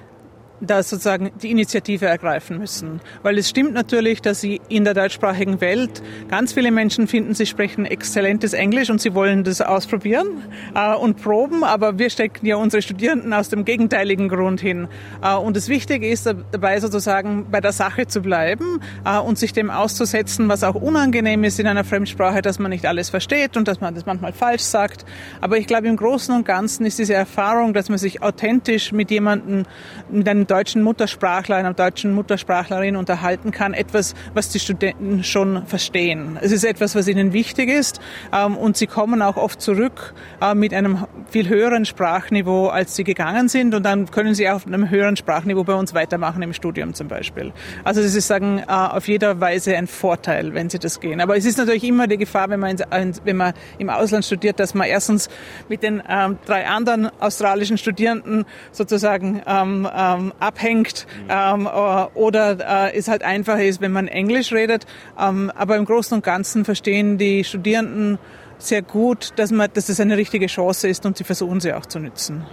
da 0.59 0.81
sozusagen 0.81 1.31
die 1.41 1.51
Initiative 1.51 2.05
ergreifen 2.05 2.57
müssen. 2.57 3.01
Weil 3.23 3.37
es 3.37 3.49
stimmt 3.49 3.73
natürlich, 3.73 4.21
dass 4.21 4.41
sie 4.41 4.61
in 4.69 4.83
der 4.83 4.93
deutschsprachigen 4.93 5.61
Welt 5.61 6.01
ganz 6.29 6.53
viele 6.53 6.71
Menschen 6.71 7.07
finden, 7.07 7.33
sie 7.33 7.45
sprechen 7.45 7.85
exzellentes 7.85 8.53
Englisch 8.53 8.89
und 8.89 8.99
sie 8.99 9.13
wollen 9.13 9.43
das 9.43 9.61
ausprobieren 9.61 10.43
äh, 10.75 10.95
und 10.95 11.21
proben, 11.21 11.63
aber 11.63 11.99
wir 11.99 12.09
stecken 12.09 12.45
ja 12.45 12.55
unsere 12.55 12.81
Studierenden 12.81 13.33
aus 13.33 13.49
dem 13.49 13.65
gegenteiligen 13.65 14.29
Grund 14.29 14.59
hin. 14.59 14.87
Äh, 15.21 15.35
und 15.35 15.55
das 15.55 15.69
Wichtige 15.69 16.07
ist 16.09 16.25
dabei 16.25 16.79
sozusagen 16.79 17.47
bei 17.51 17.61
der 17.61 17.71
Sache 17.71 18.07
zu 18.07 18.21
bleiben 18.21 18.81
äh, 19.05 19.19
und 19.19 19.37
sich 19.37 19.53
dem 19.53 19.69
auszusetzen, 19.69 20.49
was 20.49 20.63
auch 20.63 20.75
unangenehm 20.75 21.43
ist 21.43 21.59
in 21.59 21.67
einer 21.67 21.83
Fremdsprache, 21.83 22.41
dass 22.41 22.59
man 22.59 22.71
nicht 22.71 22.85
alles 22.85 23.09
versteht 23.09 23.57
und 23.57 23.67
dass 23.67 23.79
man 23.79 23.93
das 23.93 24.05
manchmal 24.05 24.33
falsch 24.33 24.63
sagt. 24.63 25.05
Aber 25.41 25.57
ich 25.57 25.67
glaube, 25.67 25.87
im 25.87 25.97
Großen 25.97 26.33
und 26.33 26.45
Ganzen 26.45 26.85
ist 26.85 26.97
diese 26.99 27.13
Erfahrung, 27.13 27.73
dass 27.73 27.89
man 27.89 27.97
sich 27.97 28.23
authentisch 28.23 28.91
mit 28.91 29.11
jemandem, 29.11 29.65
mit 30.09 30.27
einem 30.27 30.47
deutschen 30.48 30.82
Muttersprachler, 30.82 31.56
einer 31.58 31.74
deutschen 31.74 32.13
Muttersprachlerin 32.13 32.96
unterhalten 32.96 33.51
kann, 33.51 33.74
etwas, 33.74 34.16
was 34.34 34.50
die 34.50 34.60
Studenten 34.60 35.24
schon 35.24 35.66
verstehen. 35.66 36.38
Es 36.42 36.51
ist 36.51 36.63
etwas, 36.63 36.96
was 36.96 37.08
ihnen 37.08 37.34
wichtig 37.34 37.70
ist 37.70 38.00
ähm, 38.34 38.58
und 38.58 38.77
sie 38.77 38.88
kommen 38.88 39.22
auch 39.22 39.38
oft 39.38 39.62
zurück 39.62 40.13
äh, 40.42 40.56
mit 40.56 40.74
einem 40.74 41.06
viel 41.30 41.50
höheren 41.50 41.86
Sprachniveau, 41.86 42.68
als 42.68 42.96
sie 42.96 43.04
gegangen 43.04 43.50
sind 43.50 43.74
und 43.75 43.84
dann 43.84 44.10
können 44.12 44.34
sie 44.34 44.50
auf 44.50 44.66
einem 44.66 44.89
höheren 44.89 45.18
Sprachniveau 45.18 45.63
bei 45.63 45.74
uns 45.74 45.94
weitermachen 45.94 46.42
im 46.42 46.54
Studium 46.54 46.94
zum 46.94 47.08
Beispiel. 47.08 47.51
Also 47.84 48.01
das 48.01 48.16
ist 48.16 48.27
sagen 48.27 48.60
äh, 48.60 48.72
auf 48.72 49.08
jeder 49.08 49.39
Weise 49.42 49.75
ein 49.75 49.88
Vorteil, 49.88 50.54
wenn 50.54 50.70
sie 50.70 50.80
das 50.80 51.00
gehen. 51.00 51.22
Aber 51.22 51.38
es 51.38 51.46
ist 51.46 51.58
natürlich 51.58 51.84
immer 51.84 52.08
die 52.08 52.18
Gefahr, 52.18 52.50
wenn 52.50 52.60
man, 52.60 52.77
in, 52.77 53.13
wenn 53.24 53.38
man 53.38 53.54
im 53.77 53.89
Ausland 53.89 54.25
studiert, 54.25 54.60
dass 54.60 54.74
man 54.74 54.88
erstens 54.88 55.30
mit 55.70 55.84
den 55.84 56.01
ähm, 56.08 56.38
drei 56.46 56.68
anderen 56.68 57.10
australischen 57.20 57.77
Studierenden 57.77 58.46
sozusagen 58.72 59.42
ähm, 59.46 59.88
ähm, 59.96 60.34
abhängt 60.39 61.08
ähm, 61.29 61.65
äh, 61.65 61.70
oder 62.13 62.89
äh, 62.89 62.98
es 62.98 63.08
halt 63.08 63.24
einfacher 63.24 63.63
ist, 63.63 63.82
wenn 63.82 63.91
man 63.91 64.08
Englisch 64.08 64.51
redet. 64.51 64.86
Ähm, 65.20 65.51
aber 65.56 65.77
im 65.77 65.86
Großen 65.86 66.15
und 66.15 66.24
Ganzen 66.24 66.65
verstehen 66.65 67.17
die 67.17 67.44
Studierenden 67.44 68.20
sehr 68.60 68.82
gut, 68.82 69.34
dass, 69.36 69.51
man, 69.51 69.70
dass 69.74 69.88
das 69.88 70.00
eine 70.00 70.17
richtige 70.17 70.48
Chance 70.48 70.88
ist 70.88 71.06
und 71.06 71.17
sie 71.17 71.24
versuchen 71.24 71.60
sie 71.60 71.74
auch 71.74 71.86
zu 71.86 72.00
nützen. 72.00 72.44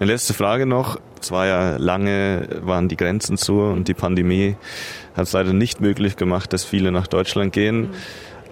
Eine 0.00 0.12
letzte 0.12 0.32
Frage 0.32 0.64
noch. 0.64 1.00
Es 1.20 1.32
war 1.32 1.46
ja 1.46 1.76
lange, 1.76 2.60
waren 2.62 2.88
die 2.88 2.96
Grenzen 2.96 3.36
zu 3.36 3.60
und 3.60 3.88
die 3.88 3.94
Pandemie 3.94 4.56
hat 5.16 5.24
es 5.24 5.32
leider 5.32 5.52
nicht 5.52 5.80
möglich 5.80 6.16
gemacht, 6.16 6.52
dass 6.52 6.64
viele 6.64 6.92
nach 6.92 7.08
Deutschland 7.08 7.52
gehen. 7.52 7.80
Mhm. 7.80 7.90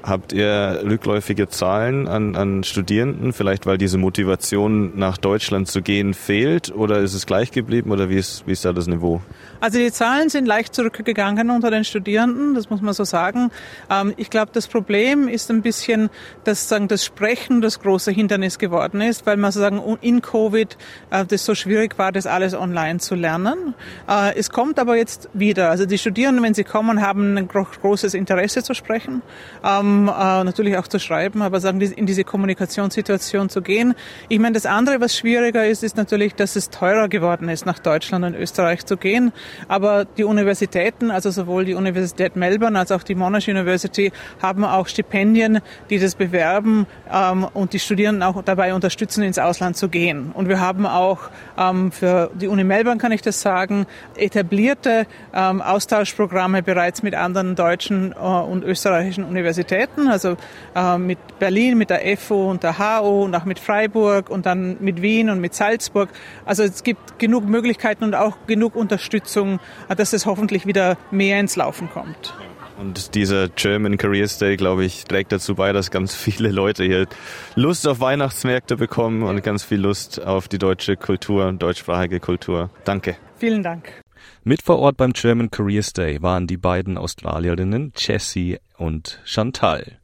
Habt 0.06 0.32
ihr 0.32 0.82
rückläufige 0.84 1.48
Zahlen 1.48 2.06
an, 2.06 2.36
an 2.36 2.62
Studierenden, 2.62 3.32
vielleicht 3.32 3.66
weil 3.66 3.76
diese 3.76 3.98
Motivation 3.98 4.96
nach 4.96 5.18
Deutschland 5.18 5.66
zu 5.66 5.82
gehen 5.82 6.14
fehlt? 6.14 6.72
Oder 6.72 7.00
ist 7.00 7.14
es 7.14 7.26
gleich 7.26 7.50
geblieben? 7.50 7.90
Oder 7.90 8.08
wie 8.08 8.14
ist, 8.14 8.46
wie 8.46 8.52
ist 8.52 8.64
da 8.64 8.72
das 8.72 8.86
Niveau? 8.86 9.20
Also 9.60 9.78
die 9.78 9.90
Zahlen 9.92 10.28
sind 10.28 10.46
leicht 10.46 10.74
zurückgegangen 10.74 11.50
unter 11.50 11.70
den 11.70 11.84
Studierenden, 11.84 12.54
das 12.54 12.70
muss 12.70 12.80
man 12.80 12.94
so 12.94 13.04
sagen. 13.04 13.50
Ähm, 13.90 14.14
ich 14.16 14.30
glaube, 14.30 14.50
das 14.52 14.66
Problem 14.66 15.28
ist 15.28 15.50
ein 15.50 15.62
bisschen, 15.62 16.10
dass 16.44 16.68
sagen, 16.68 16.88
das 16.88 17.04
Sprechen 17.04 17.60
das 17.60 17.80
große 17.80 18.10
Hindernis 18.10 18.58
geworden 18.58 19.00
ist, 19.00 19.26
weil 19.26 19.36
man 19.36 19.52
sozusagen 19.52 19.80
in 20.00 20.22
Covid 20.22 20.76
äh, 21.10 21.24
das 21.24 21.44
so 21.44 21.54
schwierig 21.54 21.98
war, 21.98 22.12
das 22.12 22.26
alles 22.26 22.54
online 22.54 22.98
zu 22.98 23.14
lernen. 23.14 23.74
Äh, 24.08 24.36
es 24.36 24.50
kommt 24.50 24.78
aber 24.78 24.96
jetzt 24.96 25.28
wieder. 25.32 25.70
Also 25.70 25.86
die 25.86 25.98
Studierenden, 25.98 26.44
wenn 26.44 26.54
sie 26.54 26.64
kommen, 26.64 27.00
haben 27.00 27.36
ein 27.36 27.48
großes 27.48 28.14
Interesse 28.14 28.62
zu 28.62 28.74
sprechen, 28.74 29.22
ähm, 29.64 30.08
äh, 30.08 30.44
natürlich 30.44 30.76
auch 30.76 30.88
zu 30.88 30.98
schreiben, 30.98 31.42
aber 31.42 31.60
sagen, 31.60 31.80
in 31.80 32.06
diese 32.06 32.24
Kommunikationssituation 32.24 33.48
zu 33.48 33.62
gehen. 33.62 33.94
Ich 34.28 34.38
meine, 34.38 34.54
das 34.54 34.66
andere, 34.66 35.00
was 35.00 35.16
schwieriger 35.16 35.66
ist, 35.66 35.82
ist 35.82 35.96
natürlich, 35.96 36.34
dass 36.34 36.56
es 36.56 36.70
teurer 36.70 37.08
geworden 37.08 37.48
ist, 37.48 37.66
nach 37.66 37.78
Deutschland 37.78 38.24
und 38.24 38.34
Österreich 38.34 38.84
zu 38.84 38.96
gehen. 38.96 39.32
Aber 39.68 40.04
die 40.04 40.24
Universitäten, 40.24 41.10
also 41.10 41.30
sowohl 41.30 41.64
die 41.64 41.74
Universität 41.74 42.36
Melbourne 42.36 42.78
als 42.78 42.92
auch 42.92 43.02
die 43.02 43.14
Monash 43.14 43.48
University, 43.48 44.12
haben 44.42 44.64
auch 44.64 44.86
Stipendien, 44.88 45.60
die 45.90 45.98
das 45.98 46.14
bewerben 46.14 46.86
ähm, 47.12 47.46
und 47.52 47.72
die 47.72 47.78
Studierenden 47.78 48.22
auch 48.22 48.42
dabei 48.42 48.74
unterstützen, 48.74 49.22
ins 49.22 49.38
Ausland 49.38 49.76
zu 49.76 49.88
gehen. 49.88 50.30
Und 50.32 50.48
wir 50.48 50.60
haben 50.60 50.86
auch 50.86 51.30
ähm, 51.58 51.92
für 51.92 52.30
die 52.34 52.48
Uni 52.48 52.64
Melbourne, 52.64 52.98
kann 52.98 53.12
ich 53.12 53.22
das 53.22 53.40
sagen, 53.40 53.86
etablierte 54.16 55.06
ähm, 55.34 55.62
Austauschprogramme 55.62 56.62
bereits 56.62 57.02
mit 57.02 57.14
anderen 57.14 57.54
deutschen 57.54 58.12
äh, 58.12 58.16
und 58.16 58.64
österreichischen 58.64 59.24
Universitäten, 59.24 60.08
also 60.08 60.36
äh, 60.74 60.98
mit 60.98 61.18
Berlin, 61.38 61.78
mit 61.78 61.90
der 61.90 62.16
FU 62.16 62.50
und 62.50 62.62
der 62.62 62.78
HU 62.78 63.24
und 63.24 63.34
auch 63.34 63.44
mit 63.44 63.58
Freiburg 63.58 64.30
und 64.30 64.46
dann 64.46 64.76
mit 64.80 65.02
Wien 65.02 65.30
und 65.30 65.40
mit 65.40 65.54
Salzburg. 65.54 66.08
Also 66.44 66.62
es 66.62 66.82
gibt 66.82 67.18
genug 67.18 67.46
Möglichkeiten 67.46 68.04
und 68.04 68.14
auch 68.14 68.36
genug 68.46 68.76
Unterstützung 68.76 69.35
Unterstützung, 69.36 69.60
dass 69.94 70.12
es 70.12 70.26
hoffentlich 70.26 70.66
wieder 70.66 70.96
mehr 71.10 71.38
ins 71.40 71.56
Laufen 71.56 71.90
kommt. 71.90 72.34
Und 72.78 73.14
dieser 73.14 73.48
German 73.48 73.96
Careers 73.96 74.38
Day, 74.38 74.56
glaube 74.56 74.84
ich, 74.84 75.04
trägt 75.04 75.32
dazu 75.32 75.54
bei, 75.54 75.72
dass 75.72 75.90
ganz 75.90 76.14
viele 76.14 76.50
Leute 76.50 76.84
hier 76.84 77.06
Lust 77.54 77.88
auf 77.88 78.00
Weihnachtsmärkte 78.00 78.76
bekommen 78.76 79.22
und 79.22 79.42
ganz 79.42 79.64
viel 79.64 79.80
Lust 79.80 80.22
auf 80.22 80.48
die 80.48 80.58
deutsche 80.58 80.96
Kultur, 80.96 81.52
deutschsprachige 81.52 82.20
Kultur. 82.20 82.70
Danke. 82.84 83.16
Vielen 83.38 83.62
Dank. 83.62 84.02
Mit 84.44 84.62
vor 84.62 84.78
Ort 84.78 84.98
beim 84.98 85.12
German 85.12 85.50
Careers 85.50 85.92
Day 85.92 86.20
waren 86.20 86.46
die 86.46 86.58
beiden 86.58 86.98
Australierinnen 86.98 87.92
Jessie 87.96 88.58
und 88.76 89.20
Chantal. 89.24 89.98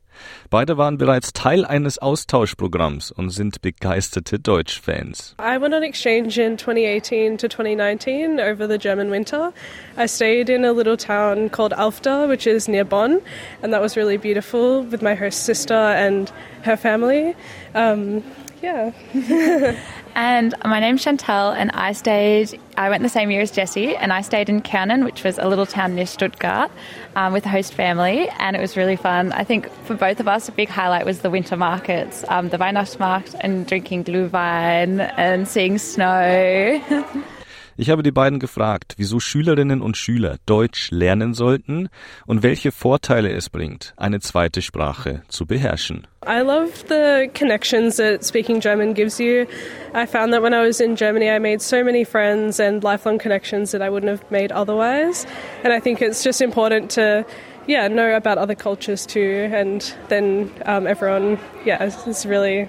Beide 0.50 0.76
waren 0.76 0.98
bereits 0.98 1.32
Teil 1.32 1.64
eines 1.64 1.98
Austauschprogramms 1.98 3.10
und 3.10 3.30
sind 3.30 3.62
begeisterte 3.62 4.38
Deutschfans. 4.38 5.34
I 5.38 5.60
went 5.60 5.74
on 5.74 5.82
exchange 5.82 6.38
in 6.38 6.56
2018 6.56 7.38
to 7.38 7.48
2019 7.48 8.40
over 8.40 8.68
the 8.68 8.78
German 8.78 9.10
winter. 9.10 9.52
I 9.96 10.06
stayed 10.06 10.48
in 10.48 10.64
a 10.64 10.72
little 10.72 10.96
town 10.96 11.50
called 11.50 11.72
Alfter, 11.72 12.28
which 12.28 12.46
is 12.46 12.68
near 12.68 12.84
Bonn, 12.84 13.20
and 13.62 13.72
that 13.72 13.80
was 13.80 13.96
really 13.96 14.18
beautiful 14.18 14.82
with 14.82 15.02
my 15.02 15.14
host 15.14 15.44
sister 15.44 15.74
and 15.74 16.30
her 16.64 16.76
family. 16.76 17.34
Um, 17.74 18.22
yeah. 18.62 19.76
And 20.14 20.54
my 20.64 20.78
name's 20.78 21.02
Chantal, 21.02 21.52
and 21.52 21.70
I 21.70 21.92
stayed, 21.92 22.60
I 22.76 22.90
went 22.90 23.02
the 23.02 23.08
same 23.08 23.30
year 23.30 23.40
as 23.40 23.50
Jesse, 23.50 23.96
and 23.96 24.12
I 24.12 24.20
stayed 24.20 24.50
in 24.50 24.60
Kernen, 24.60 25.04
which 25.04 25.24
was 25.24 25.38
a 25.38 25.48
little 25.48 25.64
town 25.64 25.94
near 25.94 26.04
Stuttgart, 26.04 26.70
um, 27.16 27.32
with 27.32 27.46
a 27.46 27.48
host 27.48 27.72
family, 27.72 28.28
and 28.38 28.54
it 28.54 28.60
was 28.60 28.76
really 28.76 28.96
fun. 28.96 29.32
I 29.32 29.44
think 29.44 29.70
for 29.86 29.94
both 29.94 30.20
of 30.20 30.28
us, 30.28 30.50
a 30.50 30.52
big 30.52 30.68
highlight 30.68 31.06
was 31.06 31.20
the 31.20 31.30
winter 31.30 31.56
markets, 31.56 32.24
um, 32.28 32.50
the 32.50 32.58
Weihnachtsmarkt, 32.58 33.36
and 33.40 33.66
drinking 33.66 34.04
Glühwein 34.04 35.10
and 35.16 35.48
seeing 35.48 35.78
snow. 35.78 36.82
Ich 37.76 37.88
habe 37.88 38.02
die 38.02 38.10
beiden 38.10 38.38
gefragt, 38.38 38.94
wieso 38.98 39.18
Schülerinnen 39.18 39.80
und 39.80 39.96
Schüler 39.96 40.36
Deutsch 40.44 40.90
lernen 40.90 41.32
sollten 41.32 41.88
und 42.26 42.42
welche 42.42 42.70
Vorteile 42.70 43.30
es 43.32 43.48
bringt, 43.48 43.94
eine 43.96 44.20
zweite 44.20 44.60
Sprache 44.60 45.22
zu 45.28 45.46
beherrschen. 45.46 46.06
I 46.26 46.40
love 46.40 46.70
the 46.88 47.28
connections 47.36 47.96
that 47.96 48.24
speaking 48.24 48.60
German 48.60 48.94
gives 48.94 49.18
you. 49.18 49.46
I 49.94 50.06
found 50.06 50.32
that 50.32 50.42
when 50.42 50.52
I 50.52 50.66
was 50.66 50.80
in 50.80 50.96
Germany, 50.96 51.30
I 51.30 51.38
made 51.38 51.60
so 51.60 51.82
many 51.82 52.04
friends 52.04 52.60
and 52.60 52.84
lifelong 52.84 53.18
connections 53.18 53.72
that 53.72 53.80
I 53.80 53.88
wouldn't 53.88 54.10
have 54.10 54.30
made 54.30 54.52
otherwise. 54.52 55.26
And 55.64 55.72
I 55.72 55.80
think 55.80 56.02
it's 56.02 56.22
just 56.22 56.40
important 56.40 56.90
to 56.92 57.24
yeah, 57.66 57.88
know 57.88 58.14
about 58.14 58.38
other 58.38 58.54
cultures 58.54 59.06
too, 59.06 59.48
and 59.52 59.94
then 60.08 60.50
um, 60.66 60.86
everyone, 60.86 61.38
yeah, 61.64 61.82
it's 61.82 62.26
really 62.26 62.68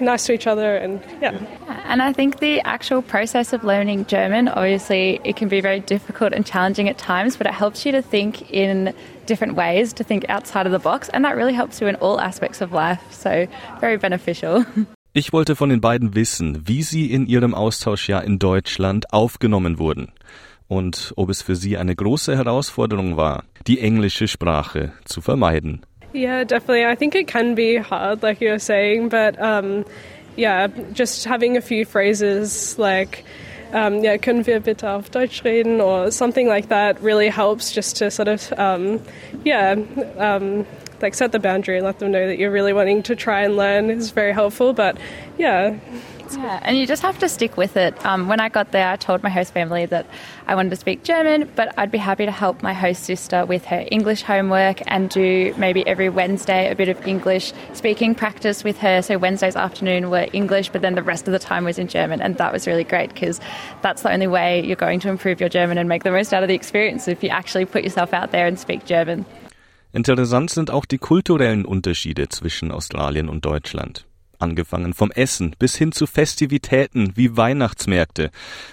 nice 0.00 0.26
to 0.26 0.32
each 0.32 0.46
other, 0.46 0.76
and 0.76 1.02
yeah. 1.20 1.38
And 1.86 2.02
I 2.02 2.12
think 2.12 2.40
the 2.40 2.60
actual 2.60 3.02
process 3.02 3.52
of 3.52 3.64
learning 3.64 4.06
German, 4.06 4.48
obviously, 4.48 5.20
it 5.24 5.36
can 5.36 5.48
be 5.48 5.60
very 5.60 5.80
difficult 5.80 6.32
and 6.32 6.46
challenging 6.46 6.88
at 6.88 6.98
times, 6.98 7.36
but 7.36 7.46
it 7.46 7.54
helps 7.54 7.84
you 7.84 7.92
to 7.92 8.02
think 8.02 8.50
in 8.50 8.94
different 9.26 9.54
ways, 9.54 9.92
to 9.94 10.04
think 10.04 10.28
outside 10.28 10.66
of 10.66 10.72
the 10.72 10.78
box, 10.78 11.08
and 11.10 11.24
that 11.24 11.36
really 11.36 11.54
helps 11.54 11.80
you 11.80 11.86
in 11.86 11.96
all 11.96 12.20
aspects 12.20 12.60
of 12.60 12.72
life. 12.72 13.00
So, 13.10 13.46
very 13.80 13.96
beneficial. 13.96 14.64
Ich 15.16 15.32
wollte 15.32 15.54
von 15.54 15.68
den 15.68 15.80
beiden 15.80 16.16
wissen, 16.16 16.66
wie 16.66 16.82
sie 16.82 17.12
in 17.12 17.28
ihrem 17.28 17.54
Austauschjahr 17.54 18.24
in 18.24 18.40
Deutschland 18.40 19.12
aufgenommen 19.12 19.78
wurden 19.78 20.10
und 20.66 21.12
ob 21.16 21.30
es 21.30 21.42
für 21.42 21.56
sie 21.56 21.76
eine 21.76 21.94
große 21.94 22.36
Herausforderung 22.36 23.16
war, 23.16 23.44
die 23.66 23.80
englische 23.80 24.28
Sprache 24.28 24.92
zu 25.04 25.20
vermeiden. 25.20 25.82
Yeah, 26.14 26.44
definitely. 26.44 26.86
I 26.86 26.94
think 26.94 27.16
it 27.16 27.26
can 27.26 27.56
be 27.56 27.74
hard, 27.76 28.22
like 28.22 28.40
you 28.40 28.50
were 28.50 28.60
saying, 28.60 29.08
but 29.08 29.40
um, 29.42 29.84
yeah, 30.36 30.68
just 30.92 31.24
having 31.24 31.56
a 31.56 31.60
few 31.60 31.84
phrases 31.84 32.78
like, 32.78 33.24
um, 33.72 34.04
yeah, 34.04 34.16
können 34.16 34.46
wir 34.46 34.60
bitte 34.60 34.84
auf 34.84 35.10
Deutsch 35.10 35.42
reden 35.42 35.80
or 35.80 36.12
something 36.12 36.46
like 36.46 36.68
that 36.68 37.00
really 37.02 37.28
helps 37.28 37.72
just 37.72 37.96
to 37.96 38.12
sort 38.12 38.28
of, 38.28 38.52
um, 38.56 39.02
yeah, 39.44 39.74
um, 40.18 40.64
like 41.02 41.16
set 41.16 41.32
the 41.32 41.40
boundary 41.40 41.78
and 41.78 41.84
let 41.84 41.98
them 41.98 42.12
know 42.12 42.28
that 42.28 42.38
you're 42.38 42.52
really 42.52 42.72
wanting 42.72 43.02
to 43.02 43.16
try 43.16 43.42
and 43.42 43.56
learn 43.56 43.90
is 43.90 44.12
very 44.12 44.32
helpful. 44.32 44.72
But 44.72 44.96
yeah, 45.36 45.76
yeah, 46.32 46.60
and 46.62 46.76
you 46.76 46.86
just 46.86 47.02
have 47.02 47.18
to 47.18 47.28
stick 47.28 47.56
with 47.56 47.76
it. 47.76 48.04
Um, 48.04 48.28
when 48.28 48.40
I 48.40 48.48
got 48.48 48.72
there, 48.72 48.88
I 48.88 48.96
told 48.96 49.22
my 49.22 49.30
host 49.30 49.52
family 49.52 49.86
that 49.86 50.06
I 50.46 50.54
wanted 50.54 50.70
to 50.70 50.76
speak 50.76 51.04
German, 51.04 51.50
but 51.56 51.72
I'd 51.78 51.90
be 51.90 51.98
happy 51.98 52.24
to 52.24 52.30
help 52.32 52.62
my 52.62 52.72
host 52.72 53.04
sister 53.04 53.44
with 53.44 53.64
her 53.66 53.84
English 53.90 54.22
homework 54.22 54.82
and 54.86 55.10
do 55.10 55.54
maybe 55.56 55.86
every 55.86 56.08
Wednesday 56.08 56.70
a 56.70 56.74
bit 56.74 56.88
of 56.88 57.06
English 57.06 57.52
speaking 57.72 58.14
practice 58.14 58.64
with 58.64 58.78
her. 58.78 59.02
So 59.02 59.18
Wednesdays 59.18 59.56
afternoon 59.56 60.10
were 60.10 60.26
English, 60.32 60.70
but 60.70 60.82
then 60.82 60.94
the 60.94 61.02
rest 61.02 61.28
of 61.28 61.32
the 61.32 61.38
time 61.38 61.64
was 61.64 61.78
in 61.78 61.88
German, 61.88 62.20
and 62.20 62.36
that 62.38 62.52
was 62.52 62.66
really 62.66 62.84
great 62.84 63.12
because 63.12 63.40
that's 63.82 64.02
the 64.02 64.12
only 64.12 64.26
way 64.26 64.64
you're 64.64 64.76
going 64.76 65.00
to 65.00 65.08
improve 65.08 65.40
your 65.40 65.48
German 65.48 65.78
and 65.78 65.88
make 65.88 66.04
the 66.04 66.10
most 66.10 66.32
out 66.32 66.42
of 66.42 66.48
the 66.48 66.54
experience 66.54 67.08
if 67.08 67.22
you 67.22 67.28
actually 67.28 67.64
put 67.66 67.84
yourself 67.84 68.12
out 68.12 68.30
there 68.32 68.46
and 68.46 68.58
speak 68.58 68.84
German. 68.84 69.24
Interessant 69.92 70.50
sind 70.50 70.70
auch 70.70 70.86
die 70.86 70.98
kulturellen 70.98 71.64
Unterschiede 71.64 72.28
zwischen 72.28 72.72
Australien 72.72 73.28
und 73.28 73.44
Deutschland. 73.44 74.06
Angefangen 74.40 74.94
vom 74.94 75.10
Essen 75.10 75.54
bis 75.58 75.76
hin 75.76 75.92
zu 75.92 76.06
Festivitäten 76.06 77.12
wie 77.14 77.36
Weihnachtsmärkte. 77.36 78.30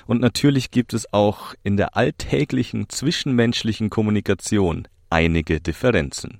Und 0.07 0.21
natürlich 0.21 0.71
gibt 0.71 0.93
es 0.93 1.11
auch 1.13 1.53
in 1.63 1.77
der 1.77 1.95
alltäglichen 1.95 2.89
zwischenmenschlichen 2.89 3.89
Kommunikation 3.89 4.87
einige 5.09 5.59
Differenzen. 5.59 6.39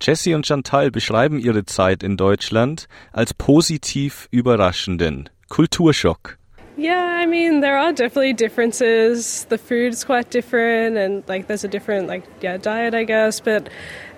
Jessie 0.00 0.34
und 0.34 0.46
Chantal 0.46 0.90
beschreiben 0.90 1.38
ihre 1.38 1.64
Zeit 1.64 2.02
in 2.02 2.16
Deutschland 2.16 2.88
als 3.12 3.34
positiv 3.34 4.28
überraschenden 4.30 5.28
Kulturschock. 5.48 6.38
Yeah, 6.78 7.00
I 7.00 7.24
mean, 7.24 7.60
there 7.60 7.78
are 7.78 7.90
definitely 7.90 8.34
differences. 8.34 9.44
The 9.44 9.56
food's 9.56 10.04
quite 10.04 10.28
different, 10.28 10.98
and 10.98 11.24
like 11.26 11.46
there's 11.46 11.64
a 11.64 11.68
different 11.68 12.06
like 12.06 12.24
yeah 12.42 12.58
diet, 12.58 12.92
I 12.94 13.04
guess. 13.04 13.40
But 13.40 13.70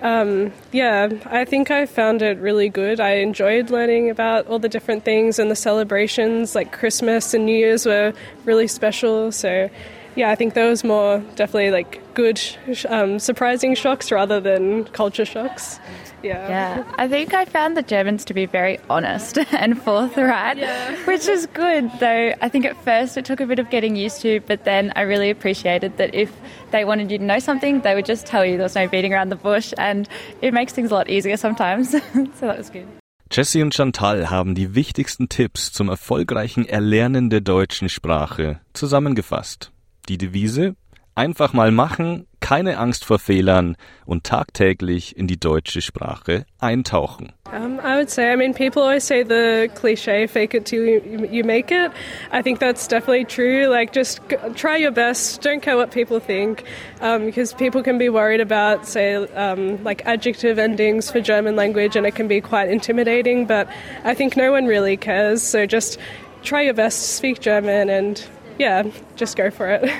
um, 0.02 0.52
yeah, 0.72 1.08
I 1.26 1.44
think 1.44 1.70
I 1.70 1.86
found 1.86 2.20
it 2.20 2.36
really 2.38 2.68
good. 2.68 2.98
I 2.98 3.18
enjoyed 3.18 3.70
learning 3.70 4.10
about 4.10 4.48
all 4.48 4.58
the 4.58 4.68
different 4.68 5.04
things 5.04 5.38
and 5.38 5.52
the 5.52 5.56
celebrations. 5.56 6.56
Like 6.56 6.72
Christmas 6.72 7.32
and 7.32 7.46
New 7.46 7.56
Year's 7.56 7.86
were 7.86 8.12
really 8.44 8.66
special. 8.66 9.30
So 9.30 9.70
yeah, 10.18 10.30
I 10.30 10.34
think 10.34 10.54
those 10.54 10.82
more 10.82 11.22
definitely 11.37 11.70
like 11.70 12.02
good, 12.14 12.40
um, 12.88 13.20
surprising 13.20 13.76
shocks 13.76 14.10
rather 14.10 14.40
than 14.40 14.84
culture 14.87 15.25
shocks. 15.25 15.78
Yeah. 16.25 16.48
Yeah. 16.48 16.84
I 16.96 17.06
think 17.06 17.34
I 17.34 17.44
found 17.44 17.76
the 17.76 17.82
Germans 17.82 18.25
to 18.25 18.34
be 18.34 18.44
very 18.44 18.80
honest 18.90 19.38
and 19.52 19.80
forthright, 19.80 20.58
yeah. 20.58 20.96
which 21.06 21.28
is 21.28 21.46
good, 21.46 21.88
though 22.00 22.34
I 22.42 22.48
think 22.48 22.64
at 22.64 22.76
first 22.82 23.16
it 23.16 23.26
took 23.26 23.38
a 23.38 23.46
bit 23.46 23.60
of 23.60 23.70
getting 23.70 23.94
used 23.94 24.20
to, 24.22 24.40
but 24.40 24.64
then 24.64 24.92
I 24.96 25.02
really 25.02 25.30
appreciated 25.30 25.96
that 25.98 26.12
if 26.16 26.32
they 26.72 26.84
wanted 26.84 27.12
you 27.12 27.18
to 27.18 27.25
know 27.25 27.38
something, 27.38 27.82
they 27.82 27.94
would 27.94 28.04
just 28.04 28.26
tell 28.26 28.44
you 28.44 28.56
there 28.56 28.64
was 28.64 28.75
no 28.75 28.88
beating 28.88 29.14
around 29.14 29.28
the 29.28 29.37
bush, 29.37 29.72
and 29.78 30.08
it 30.42 30.52
makes 30.52 30.72
things 30.72 30.90
a 30.90 30.94
lot 30.94 31.08
easier 31.08 31.37
sometimes. 31.37 31.90
so 31.92 31.98
that 32.40 32.58
was 32.58 32.70
good. 32.70 32.88
Jessie 33.30 33.62
und 33.62 33.72
Chantal 33.72 34.30
haben 34.30 34.56
die 34.56 34.75
wichtigsten 34.75 35.28
Tipps 35.28 35.70
zum 35.70 35.90
erfolgreichen 35.90 36.66
Erlernen 36.66 37.30
der 37.30 37.42
deutschen 37.42 37.88
Sprache 37.88 38.60
zusammengefasst. 38.72 39.70
Die 40.08 40.18
Devise 40.18 40.74
Einfach 41.18 41.52
mal 41.52 41.72
machen, 41.72 42.28
keine 42.38 42.78
Angst 42.78 43.04
vor 43.04 43.18
Fehlern 43.18 43.74
und 44.06 44.22
tagtäglich 44.22 45.16
in 45.16 45.26
die 45.26 45.40
deutsche 45.40 45.83
Sprache 45.83 46.46
eintauchen. 46.61 47.33
Um, 47.52 47.80
I 47.80 47.96
would 47.96 48.09
say, 48.09 48.33
I 48.33 48.37
mean, 48.37 48.54
people 48.54 48.83
always 48.83 49.02
say 49.02 49.24
the 49.24 49.68
cliche, 49.74 50.28
fake 50.28 50.54
it 50.54 50.64
till 50.64 50.85
you, 50.85 51.26
you 51.28 51.42
make 51.42 51.72
it. 51.72 51.90
I 52.30 52.40
think 52.40 52.61
that's 52.61 52.87
definitely 52.87 53.24
true. 53.24 53.66
Like, 53.66 53.92
just 53.92 54.20
try 54.54 54.76
your 54.76 54.92
best. 54.92 55.42
Don't 55.42 55.61
care 55.61 55.76
what 55.76 55.90
people 55.90 56.20
think. 56.20 56.62
Um, 57.00 57.26
because 57.26 57.52
people 57.52 57.83
can 57.83 57.98
be 57.98 58.09
worried 58.09 58.40
about, 58.40 58.87
say, 58.87 59.16
um, 59.16 59.83
like 59.83 60.06
adjective 60.06 60.56
endings 60.56 61.11
for 61.11 61.20
German 61.20 61.56
language, 61.56 61.96
and 61.96 62.06
it 62.06 62.14
can 62.14 62.28
be 62.28 62.40
quite 62.40 62.68
intimidating. 62.70 63.44
But 63.46 63.66
I 64.04 64.14
think 64.14 64.37
no 64.37 64.52
one 64.52 64.66
really 64.66 64.96
cares. 64.96 65.42
So 65.42 65.66
just 65.66 65.98
try 66.44 66.62
your 66.62 66.74
best 66.74 67.16
speak 67.16 67.40
German 67.40 67.90
and, 67.90 68.24
yeah, 68.59 68.85
just 69.16 69.37
go 69.37 69.51
for 69.51 69.68
it. 69.68 69.90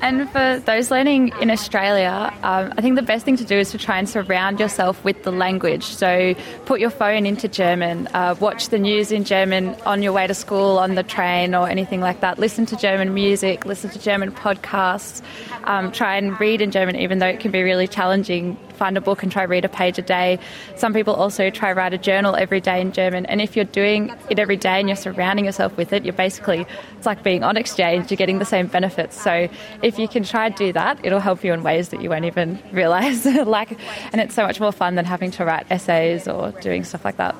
And 0.00 0.28
for 0.30 0.60
those 0.64 0.90
learning 0.90 1.32
in 1.40 1.50
Australia, 1.50 2.32
um, 2.42 2.72
I 2.76 2.80
think 2.80 2.96
the 2.96 3.02
best 3.02 3.24
thing 3.24 3.36
to 3.36 3.44
do 3.44 3.56
is 3.56 3.70
to 3.70 3.78
try 3.78 3.98
and 3.98 4.08
surround 4.08 4.60
yourself 4.60 5.02
with 5.04 5.22
the 5.22 5.30
language. 5.30 5.84
So 5.84 6.34
put 6.64 6.80
your 6.80 6.90
phone 6.90 7.26
into 7.26 7.48
German, 7.48 8.08
uh, 8.08 8.34
watch 8.40 8.68
the 8.68 8.78
news 8.78 9.12
in 9.12 9.24
German 9.24 9.74
on 9.86 10.02
your 10.02 10.12
way 10.12 10.26
to 10.26 10.34
school, 10.34 10.78
on 10.78 10.94
the 10.94 11.02
train, 11.02 11.54
or 11.54 11.68
anything 11.68 12.00
like 12.00 12.20
that. 12.20 12.38
Listen 12.38 12.66
to 12.66 12.76
German 12.76 13.14
music, 13.14 13.66
listen 13.66 13.90
to 13.90 13.98
German 13.98 14.32
podcasts, 14.32 15.22
um, 15.64 15.92
try 15.92 16.16
and 16.16 16.38
read 16.40 16.60
in 16.60 16.70
German, 16.70 16.96
even 16.96 17.18
though 17.18 17.26
it 17.26 17.40
can 17.40 17.50
be 17.50 17.62
really 17.62 17.86
challenging 17.88 18.56
find 18.76 18.96
a 18.96 19.00
book 19.00 19.22
and 19.22 19.32
try 19.32 19.42
read 19.42 19.64
a 19.64 19.68
page 19.68 19.98
a 19.98 20.02
day. 20.02 20.38
Some 20.76 20.92
people 20.92 21.14
also 21.14 21.50
try 21.50 21.72
write 21.72 21.94
a 21.94 21.98
journal 21.98 22.36
every 22.36 22.60
day 22.60 22.80
in 22.80 22.92
German. 22.92 23.26
And 23.26 23.40
if 23.40 23.56
you're 23.56 23.64
doing 23.64 24.14
it 24.30 24.38
every 24.38 24.56
day 24.56 24.78
and 24.80 24.88
you're 24.88 24.96
surrounding 24.96 25.44
yourself 25.44 25.76
with 25.76 25.92
it, 25.92 26.04
you're 26.04 26.14
basically 26.14 26.66
it's 26.96 27.06
like 27.06 27.22
being 27.22 27.42
on 27.42 27.56
exchange. 27.56 28.10
You're 28.10 28.16
getting 28.16 28.38
the 28.38 28.44
same 28.44 28.66
benefits. 28.66 29.20
So 29.20 29.48
if 29.82 29.98
you 29.98 30.08
can 30.08 30.22
try 30.22 30.48
do 30.48 30.72
that, 30.72 31.04
it'll 31.04 31.20
help 31.20 31.44
you 31.44 31.52
in 31.52 31.62
ways 31.62 31.88
that 31.90 32.02
you 32.02 32.10
won't 32.10 32.24
even 32.24 32.58
realize. 32.72 33.24
like, 33.56 33.72
and 34.12 34.20
it's 34.20 34.34
so 34.34 34.42
much 34.42 34.60
more 34.60 34.72
fun 34.72 34.94
than 34.94 35.04
having 35.04 35.30
to 35.32 35.44
write 35.44 35.66
essays 35.70 36.28
or 36.28 36.52
doing 36.60 36.84
stuff 36.84 37.04
like 37.04 37.16
that. 37.16 37.34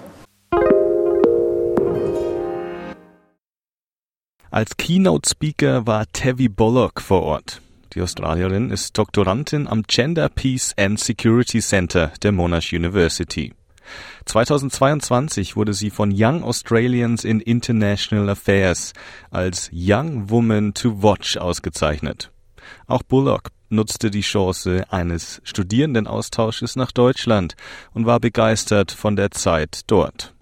Als 4.51 4.77
Keynote-Speaker 4.77 5.87
war 5.87 6.07
Tevi 6.12 6.49
Bullock 6.49 7.01
vor 7.01 7.22
Ort. 7.22 7.61
Die 7.94 8.03
Australierin 8.03 8.70
ist 8.70 8.96
Doktorandin 8.99 9.66
am 9.66 9.85
Gender 9.85 10.29
Peace 10.29 10.75
and 10.77 10.99
Security 10.99 11.61
Center 11.61 12.12
der 12.22 12.33
Monash 12.33 12.72
University. 12.72 13.53
2022 14.25 15.57
wurde 15.57 15.72
sie 15.72 15.90
von 15.90 16.12
Young 16.14 16.42
Australians 16.42 17.25
in 17.25 17.40
International 17.40 18.29
Affairs 18.31 18.92
als 19.31 19.70
Young 19.72 20.29
Woman 20.31 20.75
to 20.75 21.03
Watch 21.03 21.37
ausgezeichnet. 21.37 22.31
Auch 22.87 23.03
Bullock 23.03 23.51
nutzte 23.68 24.11
die 24.11 24.22
Chance 24.22 24.85
eines 24.90 25.40
Studierendenaustausches 25.44 26.77
nach 26.77 26.92
Deutschland 26.92 27.55
und 27.94 28.07
war 28.07 28.20
begeistert 28.20 28.92
von 28.92 29.16
der 29.16 29.31
Zeit 29.31 29.81
dort. 29.87 30.35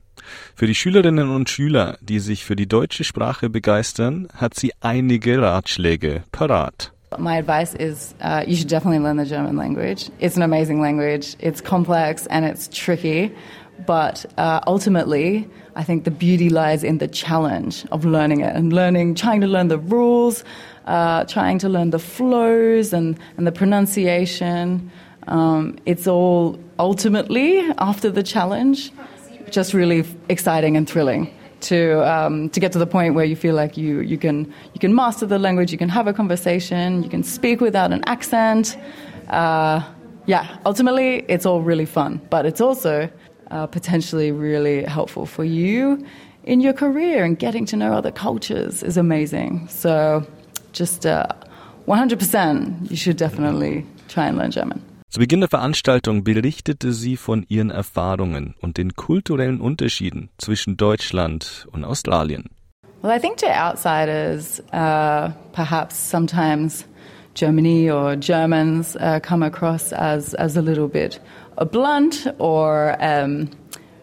Für 0.55 0.67
die 0.67 0.75
Schülerinnen 0.75 1.31
und 1.31 1.51
Schüler, 1.51 1.99
die 2.01 2.19
sich 2.19 2.45
für 2.45 2.57
die 2.57 2.67
deutsche 2.67 3.05
Sprache 3.05 3.51
begeistern, 3.51 4.29
hat 4.35 4.55
sie 4.55 4.73
einige 4.81 5.41
Ratschläge 5.43 6.25
parat. 6.33 6.94
My 7.19 7.37
advice 7.37 7.75
is 7.75 8.15
uh, 8.21 8.45
you 8.47 8.57
should 8.57 8.69
definitely 8.69 9.01
learn 9.01 9.17
the 9.17 9.25
German 9.25 9.57
language. 9.57 10.11
It's 10.21 10.37
an 10.37 10.43
amazing 10.43 10.81
language. 10.81 11.37
It's 11.39 11.61
complex 11.61 12.27
and 12.27 12.45
it's 12.45 12.69
tricky, 12.69 13.35
but 13.87 14.25
uh, 14.39 14.61
ultimately, 14.67 15.49
I 15.77 15.85
think 15.85 16.05
the 16.05 16.11
beauty 16.11 16.49
lies 16.49 16.85
in 16.85 16.99
the 16.99 17.09
challenge 17.09 17.85
of 17.93 18.05
learning 18.05 18.41
it 18.41 18.55
and 18.55 18.73
learning, 18.73 19.15
trying 19.15 19.41
to 19.41 19.47
learn 19.47 19.69
the 19.69 19.79
rules, 19.79 20.45
uh, 20.87 21.25
trying 21.25 21.59
to 21.61 21.69
learn 21.69 21.91
the 21.91 21.99
flows 21.99 22.93
and, 22.93 23.19
and 23.37 23.47
the 23.47 23.53
pronunciation. 23.53 24.91
Um, 25.27 25.77
it's 25.87 26.07
all 26.07 26.59
ultimately, 26.79 27.61
after 27.79 28.11
the 28.11 28.23
challenge, 28.23 28.93
just 29.51 29.75
really 29.75 30.05
exciting 30.29 30.77
and 30.77 30.89
thrilling 30.89 31.33
to 31.63 32.07
um, 32.11 32.49
to 32.51 32.61
get 32.61 32.73
to 32.73 32.79
the 32.79 32.87
point 32.87 33.15
where 33.15 33.25
you 33.25 33.37
feel 33.37 33.55
like 33.55 33.77
you 33.77 34.01
you 34.01 34.19
can 34.19 34.53
you 34.73 34.81
can 34.81 34.95
master 34.95 35.27
the 35.27 35.39
language, 35.39 35.73
you 35.73 35.79
can 35.79 35.89
have 35.89 36.07
a 36.07 36.13
conversation, 36.13 37.03
you 37.03 37.09
can 37.09 37.23
speak 37.23 37.61
without 37.61 37.93
an 37.93 38.03
accent. 38.07 38.77
Uh, 39.29 39.83
yeah, 40.27 40.57
ultimately, 40.65 41.25
it's 41.29 41.45
all 41.45 41.61
really 41.61 41.85
fun, 41.85 42.21
but 42.31 42.47
it's 42.47 42.61
also 42.61 43.11
uh, 43.51 43.67
potentially 43.67 44.33
really 44.33 44.85
helpful 44.85 45.27
for 45.27 45.45
you 45.45 46.05
in 46.45 46.61
your 46.61 46.73
career 46.73 47.25
and 47.25 47.39
getting 47.39 47.65
to 47.67 47.77
know 47.77 47.93
other 47.93 48.11
cultures 48.11 48.83
is 48.83 48.97
amazing. 48.97 49.67
So, 49.69 50.27
just 50.73 51.07
uh, 51.07 51.27
100%, 51.87 52.91
you 52.91 52.97
should 52.97 53.17
definitely 53.17 53.87
try 54.09 54.27
and 54.27 54.39
learn 54.39 54.51
German. 54.51 54.83
Zu 55.15 55.21
Beginn 55.21 55.39
der 55.39 55.49
Veranstaltung 55.49 56.25
berichtete 56.25 56.93
sie 56.93 57.17
von 57.17 57.47
ihren 57.49 57.71
Erfahrungen 57.71 58.57
und 58.61 58.79
den 58.79 58.97
kulturellen 58.97 59.61
Unterschieden 59.61 60.31
zwischen 60.39 60.77
Deutschland 60.77 61.69
und 61.71 61.85
Australien. 61.85 62.51
Well, 63.01 63.17
I 63.17 63.21
think 63.21 63.37
to 63.37 63.47
outsiders, 63.47 64.59
uh, 64.73 65.31
perhaps 65.53 65.95
sometimes 66.11 66.85
Germany 67.35 67.93
or 67.93 68.17
Germans 68.17 68.97
uh, 68.97 69.21
come 69.21 69.45
across 69.45 69.93
as, 69.93 70.35
as 70.35 70.57
a 70.57 70.61
little 70.61 70.89
bit 70.89 71.21
blunt 71.71 72.27
or 72.39 72.97
um, 72.99 73.51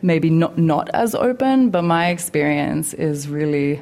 maybe 0.02 0.30
not, 0.30 0.58
not 0.58 0.90
as 0.94 1.14
open, 1.14 1.72
but 1.72 1.84
my 1.84 2.10
experience 2.10 2.94
is 2.94 3.28
really. 3.28 3.82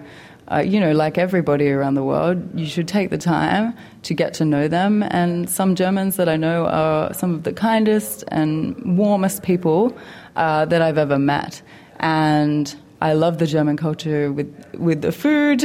Uh, 0.51 0.59
you 0.59 0.79
know, 0.79 0.91
like 0.91 1.17
everybody 1.17 1.69
around 1.69 1.93
the 1.93 2.03
world, 2.03 2.37
you 2.59 2.65
should 2.65 2.87
take 2.87 3.11
the 3.11 3.17
time 3.17 3.73
to 4.01 4.15
get 4.15 4.33
to 4.33 4.43
know 4.43 4.67
them. 4.67 5.03
And 5.03 5.47
some 5.47 5.75
Germans 5.75 6.15
that 6.15 6.27
I 6.27 6.37
know 6.37 6.65
are 6.65 7.13
some 7.13 7.35
of 7.35 7.43
the 7.43 7.53
kindest 7.53 8.23
and 8.29 8.97
warmest 8.97 9.43
people 9.43 9.95
uh, 10.35 10.65
that 10.65 10.81
I've 10.81 10.97
ever 10.97 11.19
met. 11.19 11.61
And 11.99 12.75
I 13.01 13.13
love 13.13 13.37
the 13.37 13.47
German 13.47 13.77
culture 13.77 14.31
with 14.31 14.53
with 14.73 15.01
the 15.01 15.11
food. 15.11 15.63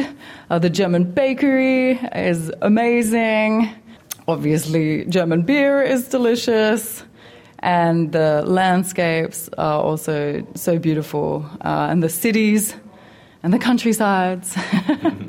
Uh, 0.51 0.59
the 0.59 0.70
German 0.70 1.12
bakery 1.12 1.92
is 2.14 2.53
amazing. 2.62 3.70
Obviously, 4.29 5.05
German 5.07 5.42
beer 5.42 5.83
is 5.83 6.09
delicious, 6.09 7.05
and 7.59 8.12
the 8.12 8.42
landscapes 8.47 9.51
are 9.59 9.83
also 9.83 10.47
so 10.55 10.79
beautiful, 10.79 11.44
uh, 11.62 11.88
and 11.90 12.03
the 12.03 12.09
cities 12.09 12.75
and 13.45 13.53
the 13.53 13.59
countrysides. 13.59 14.57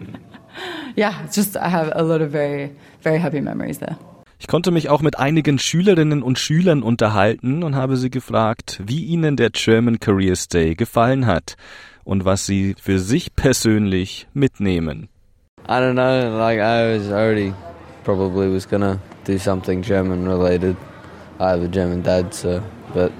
yeah, 0.95 1.23
it's 1.25 1.35
just 1.35 1.55
I 1.57 1.67
have 1.67 1.91
a 1.93 2.01
lot 2.01 2.21
of 2.21 2.31
very 2.31 2.71
very 3.01 3.19
happy 3.19 3.41
memories 3.41 3.77
there. 3.79 3.97
Ich 4.39 4.47
konnte 4.47 4.71
mich 4.71 4.89
auch 4.89 5.01
mit 5.01 5.17
einigen 5.17 5.59
Schülerinnen 5.59 6.21
und 6.21 6.39
Schülern 6.39 6.83
unterhalten 6.83 7.63
und 7.63 7.75
habe 7.75 7.97
sie 7.97 8.09
gefragt, 8.09 8.81
wie 8.85 9.05
ihnen 9.05 9.37
der 9.37 9.49
German 9.49 9.99
Careers 9.99 10.47
Day 10.47 10.75
gefallen 10.75 11.25
hat 11.25 11.55
und 12.03 12.25
was 12.25 12.45
sie 12.45 12.75
für 12.81 12.99
sich 12.99 13.35
persönlich 13.35 14.27
mitnehmen. 14.33 15.09
I 15.67 15.79
don't 15.79 15.93
know, 15.93 16.37
like 16.37 16.59
I 16.59 16.97
was 16.97 17.11
already 17.11 17.53
probably 18.03 18.53
was 18.53 18.67
gonna 18.67 18.99
do 19.25 19.37
something 19.37 19.81
German 19.81 20.27
related. 20.27 20.75
I 21.39 21.49
have 21.49 21.63
a 21.63 21.67
German 21.67 22.03
dad, 22.03 22.33
so 22.33 22.61
but 22.93 23.11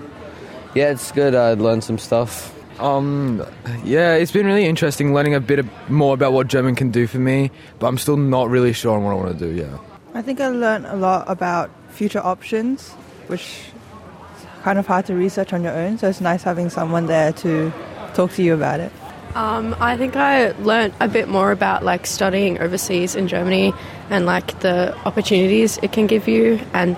yeah, 0.74 0.92
it's 0.92 1.12
good. 1.12 1.34
I 1.34 1.54
learned 1.54 1.84
some 1.84 1.98
stuff. 1.98 2.54
Um, 2.80 3.46
yeah, 3.84 4.16
it's 4.16 4.32
been 4.32 4.46
really 4.46 4.66
interesting 4.66 5.14
learning 5.14 5.34
a 5.36 5.40
bit 5.40 5.66
more 5.90 6.14
about 6.14 6.34
what 6.34 6.48
German 6.48 6.76
can 6.76 6.92
do 6.92 7.08
for 7.08 7.20
me, 7.20 7.52
but 7.80 7.88
I'm 7.88 7.98
still 7.98 8.18
not 8.18 8.50
really 8.50 8.74
sure 8.74 8.98
on 8.98 9.04
what 9.04 9.12
I 9.12 9.16
want 9.16 9.40
to 9.40 9.46
do. 9.46 9.54
Yeah. 9.54 9.78
I 10.14 10.22
think 10.22 10.40
I 10.40 10.50
learned 10.50 10.86
a 10.86 10.96
lot 10.96 11.30
about 11.30 11.70
future 11.90 12.20
options, 12.20 12.92
which 13.28 13.42
is 13.42 14.46
kind 14.64 14.80
of 14.80 14.88
hard 14.88 15.06
to 15.08 15.16
research 15.16 15.54
on 15.54 15.64
your 15.64 15.74
own. 15.74 15.98
So 15.98 16.10
it's 16.10 16.22
nice 16.22 16.44
having 16.44 16.70
someone 16.70 17.08
there 17.08 17.34
to 17.34 17.72
talk 18.14 18.32
to 18.34 18.44
you 18.44 18.54
about 18.54 18.80
it. 18.80 18.92
Um, 19.36 19.76
I 19.82 19.98
think 19.98 20.16
I 20.16 20.52
learned 20.52 20.94
a 21.02 21.10
bit 21.10 21.28
more 21.28 21.52
about 21.52 21.84
like 21.84 22.08
studying 22.08 22.60
overseas 22.60 23.16
in 23.16 23.28
Germany 23.28 23.74
and 24.10 24.26
like 24.26 24.62
the 24.62 24.98
opportunities 25.06 25.78
it 25.82 25.92
can 25.92 26.08
give 26.08 26.30
you 26.30 26.60
and 26.72 26.98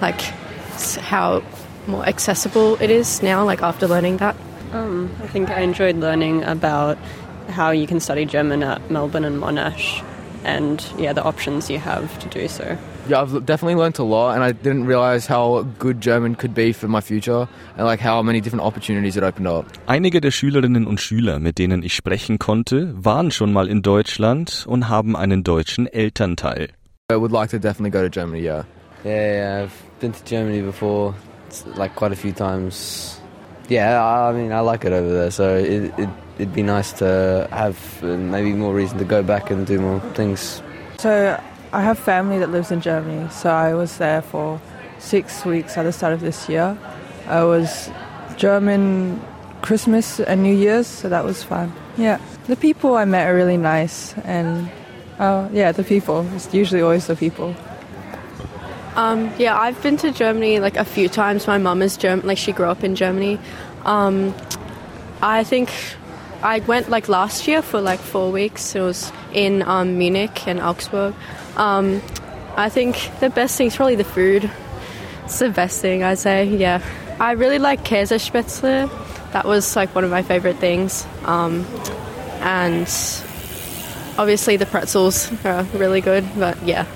like 0.00 0.20
how 0.98 1.42
more 1.86 2.06
accessible 2.06 2.76
it 2.80 2.90
is 2.90 3.22
now 3.22 3.44
like 3.44 3.62
after 3.62 3.86
learning 3.86 4.16
that. 4.18 4.34
Um, 4.74 5.08
I 5.22 5.28
think 5.28 5.50
I 5.50 5.60
enjoyed 5.60 5.96
learning 5.96 6.42
about 6.42 6.98
how 7.48 7.70
you 7.70 7.86
can 7.86 8.00
study 8.00 8.26
German 8.26 8.62
at 8.62 8.90
Melbourne 8.90 9.24
and 9.24 9.40
Monash 9.40 10.02
and 10.44 10.84
yeah 10.98 11.12
the 11.12 11.22
options 11.22 11.70
you 11.70 11.78
have 11.78 12.18
to 12.18 12.28
do 12.28 12.48
so. 12.48 12.76
Yeah, 13.08 13.20
I've 13.20 13.44
definitely 13.44 13.74
learned 13.74 13.98
a 13.98 14.02
lot, 14.02 14.34
and 14.34 14.42
I 14.42 14.52
didn't 14.52 14.86
realize 14.86 15.26
how 15.26 15.62
good 15.78 16.00
German 16.00 16.36
could 16.36 16.54
be 16.54 16.72
for 16.72 16.88
my 16.88 17.02
future, 17.02 17.46
and 17.76 17.86
like 17.86 18.00
how 18.00 18.22
many 18.22 18.40
different 18.40 18.64
opportunities 18.64 19.16
it 19.16 19.22
opened 19.22 19.46
up. 19.46 19.66
Einige 19.86 20.20
der 20.20 20.30
Schülerinnen 20.30 20.86
und 20.86 21.00
Schüler, 21.00 21.38
mit 21.38 21.58
denen 21.58 21.82
ich 21.82 21.94
sprechen 21.94 22.38
konnte, 22.38 22.94
waren 22.96 23.30
schon 23.30 23.52
mal 23.52 23.68
in 23.68 23.82
Deutschland 23.82 24.64
und 24.66 24.88
haben 24.88 25.16
einen 25.16 25.44
deutschen 25.44 25.86
Elternteil. 25.86 26.70
I 27.12 27.16
would 27.16 27.30
like 27.30 27.50
to 27.50 27.58
definitely 27.58 27.90
go 27.90 28.02
to 28.02 28.08
Germany. 28.08 28.42
Yeah. 28.42 28.64
Yeah, 29.04 29.34
yeah 29.34 29.64
I've 29.64 30.00
been 30.00 30.12
to 30.12 30.24
Germany 30.24 30.62
before, 30.62 31.14
like 31.76 31.94
quite 31.94 32.12
a 32.12 32.16
few 32.16 32.32
times. 32.32 33.20
Yeah, 33.68 34.02
I 34.04 34.32
mean 34.32 34.52
I 34.52 34.60
like 34.60 34.84
it 34.84 34.92
over 34.92 35.10
there, 35.10 35.30
so 35.30 35.56
it, 35.56 35.92
it 35.98 36.08
it'd 36.38 36.54
be 36.54 36.62
nice 36.62 36.92
to 36.94 37.48
have 37.50 38.02
maybe 38.02 38.52
more 38.52 38.74
reason 38.74 38.98
to 38.98 39.04
go 39.04 39.22
back 39.22 39.50
and 39.50 39.66
do 39.66 39.80
more 39.80 40.00
things. 40.14 40.62
So 40.98 41.40
I 41.72 41.80
have 41.80 41.98
family 41.98 42.38
that 42.38 42.50
lives 42.50 42.70
in 42.70 42.80
Germany, 42.80 43.28
so 43.30 43.50
I 43.50 43.74
was 43.74 43.98
there 43.98 44.22
for 44.22 44.60
six 44.98 45.44
weeks 45.44 45.76
at 45.76 45.84
the 45.84 45.92
start 45.92 46.12
of 46.12 46.20
this 46.20 46.48
year. 46.48 46.76
I 47.26 47.44
was 47.44 47.90
German 48.36 49.20
Christmas 49.62 50.20
and 50.20 50.42
New 50.42 50.54
Year's, 50.54 50.86
so 50.86 51.08
that 51.08 51.24
was 51.24 51.42
fun. 51.42 51.72
Yeah, 51.96 52.20
the 52.46 52.56
people 52.56 52.96
I 52.96 53.04
met 53.04 53.28
are 53.28 53.34
really 53.34 53.56
nice, 53.56 54.14
and 54.24 54.70
uh, 55.18 55.48
yeah, 55.52 55.72
the 55.72 55.84
people. 55.84 56.26
It's 56.34 56.52
usually 56.52 56.82
always 56.82 57.06
the 57.06 57.16
people. 57.16 57.54
Um, 58.96 59.32
yeah, 59.38 59.58
I've 59.58 59.80
been 59.82 59.96
to 59.98 60.12
Germany 60.12 60.60
like 60.60 60.76
a 60.76 60.84
few 60.84 61.08
times. 61.08 61.46
My 61.46 61.58
mum 61.58 61.82
is 61.82 61.96
German, 61.96 62.26
like 62.26 62.38
she 62.38 62.52
grew 62.52 62.66
up 62.66 62.84
in 62.84 62.94
Germany. 62.94 63.38
Um, 63.84 64.34
I 65.20 65.42
think 65.42 65.72
I 66.42 66.60
went 66.60 66.90
like 66.90 67.08
last 67.08 67.48
year 67.48 67.62
for 67.62 67.80
like 67.80 67.98
four 67.98 68.30
weeks. 68.30 68.74
It 68.74 68.80
was 68.80 69.12
in 69.32 69.62
um, 69.62 69.98
Munich 69.98 70.46
and 70.46 70.60
Augsburg. 70.60 71.14
Um, 71.56 72.02
I 72.56 72.68
think 72.68 73.10
the 73.20 73.30
best 73.30 73.56
thing 73.58 73.66
is 73.66 73.76
probably 73.76 73.96
the 73.96 74.04
food. 74.04 74.50
It's 75.24 75.38
the 75.38 75.50
best 75.50 75.80
thing, 75.80 76.02
I'd 76.04 76.18
say, 76.18 76.44
yeah. 76.44 76.80
I 77.18 77.32
really 77.32 77.58
like 77.58 77.84
Käsespätzle. 77.84 78.90
That 79.32 79.44
was 79.44 79.74
like 79.74 79.94
one 79.94 80.04
of 80.04 80.10
my 80.10 80.22
favorite 80.22 80.58
things. 80.58 81.06
Um, 81.24 81.64
and 82.40 82.86
obviously 84.18 84.56
the 84.56 84.66
pretzels 84.66 85.32
are 85.44 85.64
really 85.74 86.00
good, 86.00 86.24
but 86.36 86.62
yeah. 86.62 86.86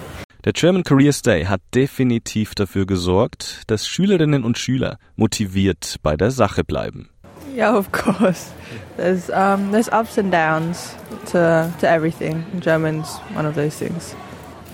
Der 0.45 0.53
German 0.53 0.85
Careers 0.85 1.23
Day 1.23 1.47
hat 1.47 1.61
definitiv 1.75 2.55
dafür 2.55 2.87
gesorgt, 2.87 3.63
dass 3.67 3.89
Schülerinnen 3.89 4.45
und 4.45 4.57
Schüler 4.57 4.99
motiviert 5.17 5.97
bei 6.05 6.17
der 6.17 6.31
Sache 6.31 6.63
bleiben. 6.63 7.09
Yeah, 7.53 7.77
of 7.77 7.91
course. 7.91 8.53
There's 8.97 9.29
um, 9.31 9.73
there's 9.73 9.89
ups 9.89 10.17
and 10.17 10.33
downs 10.33 10.95
to 11.33 11.73
to 11.81 11.87
everything. 11.89 12.45
German's 12.61 13.19
one 13.35 13.49
of 13.49 13.57
those 13.57 13.77
things. 13.77 14.15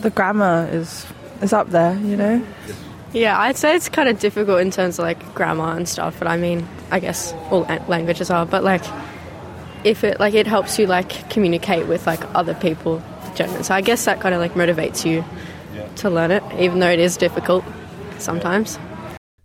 The 0.03 0.11
grammar 0.11 0.68
is 0.70 1.07
is 1.40 1.55
up 1.55 1.70
there, 1.70 1.96
you 2.05 2.16
know. 2.16 2.42
Yeah, 3.14 3.38
I'd 3.38 3.57
say 3.57 3.74
it's 3.74 3.88
kind 3.88 4.11
of 4.11 4.18
difficult 4.18 4.61
in 4.61 4.70
terms 4.70 4.98
of 4.98 5.07
like 5.07 5.35
grammar 5.35 5.77
and 5.77 5.88
stuff. 5.88 6.18
But 6.18 6.29
I 6.29 6.37
mean, 6.37 6.68
I 6.90 7.00
guess 7.00 7.33
all 7.50 7.62
languages 7.88 8.31
are. 8.31 8.44
But 8.44 8.64
like, 8.64 8.85
if 9.83 10.05
it 10.05 10.20
like 10.20 10.35
it 10.35 10.46
helps 10.46 10.79
you 10.79 10.87
like 10.87 11.31
communicate 11.31 11.87
with 11.87 12.07
like 12.07 12.20
other 12.35 12.55
people, 12.55 13.03
German. 13.35 13.64
So 13.64 13.74
I 13.74 13.81
guess 13.81 14.05
that 14.05 14.20
kind 14.20 14.35
of 14.35 14.42
like 14.42 14.55
motivates 14.55 15.07
you 15.07 15.24
to 16.01 16.11
learn 16.11 16.31
it, 16.31 16.43
even 16.59 16.81
though 16.81 16.93
it 16.93 17.01
is 17.01 17.17
difficult 17.17 17.65
sometimes. 18.19 18.79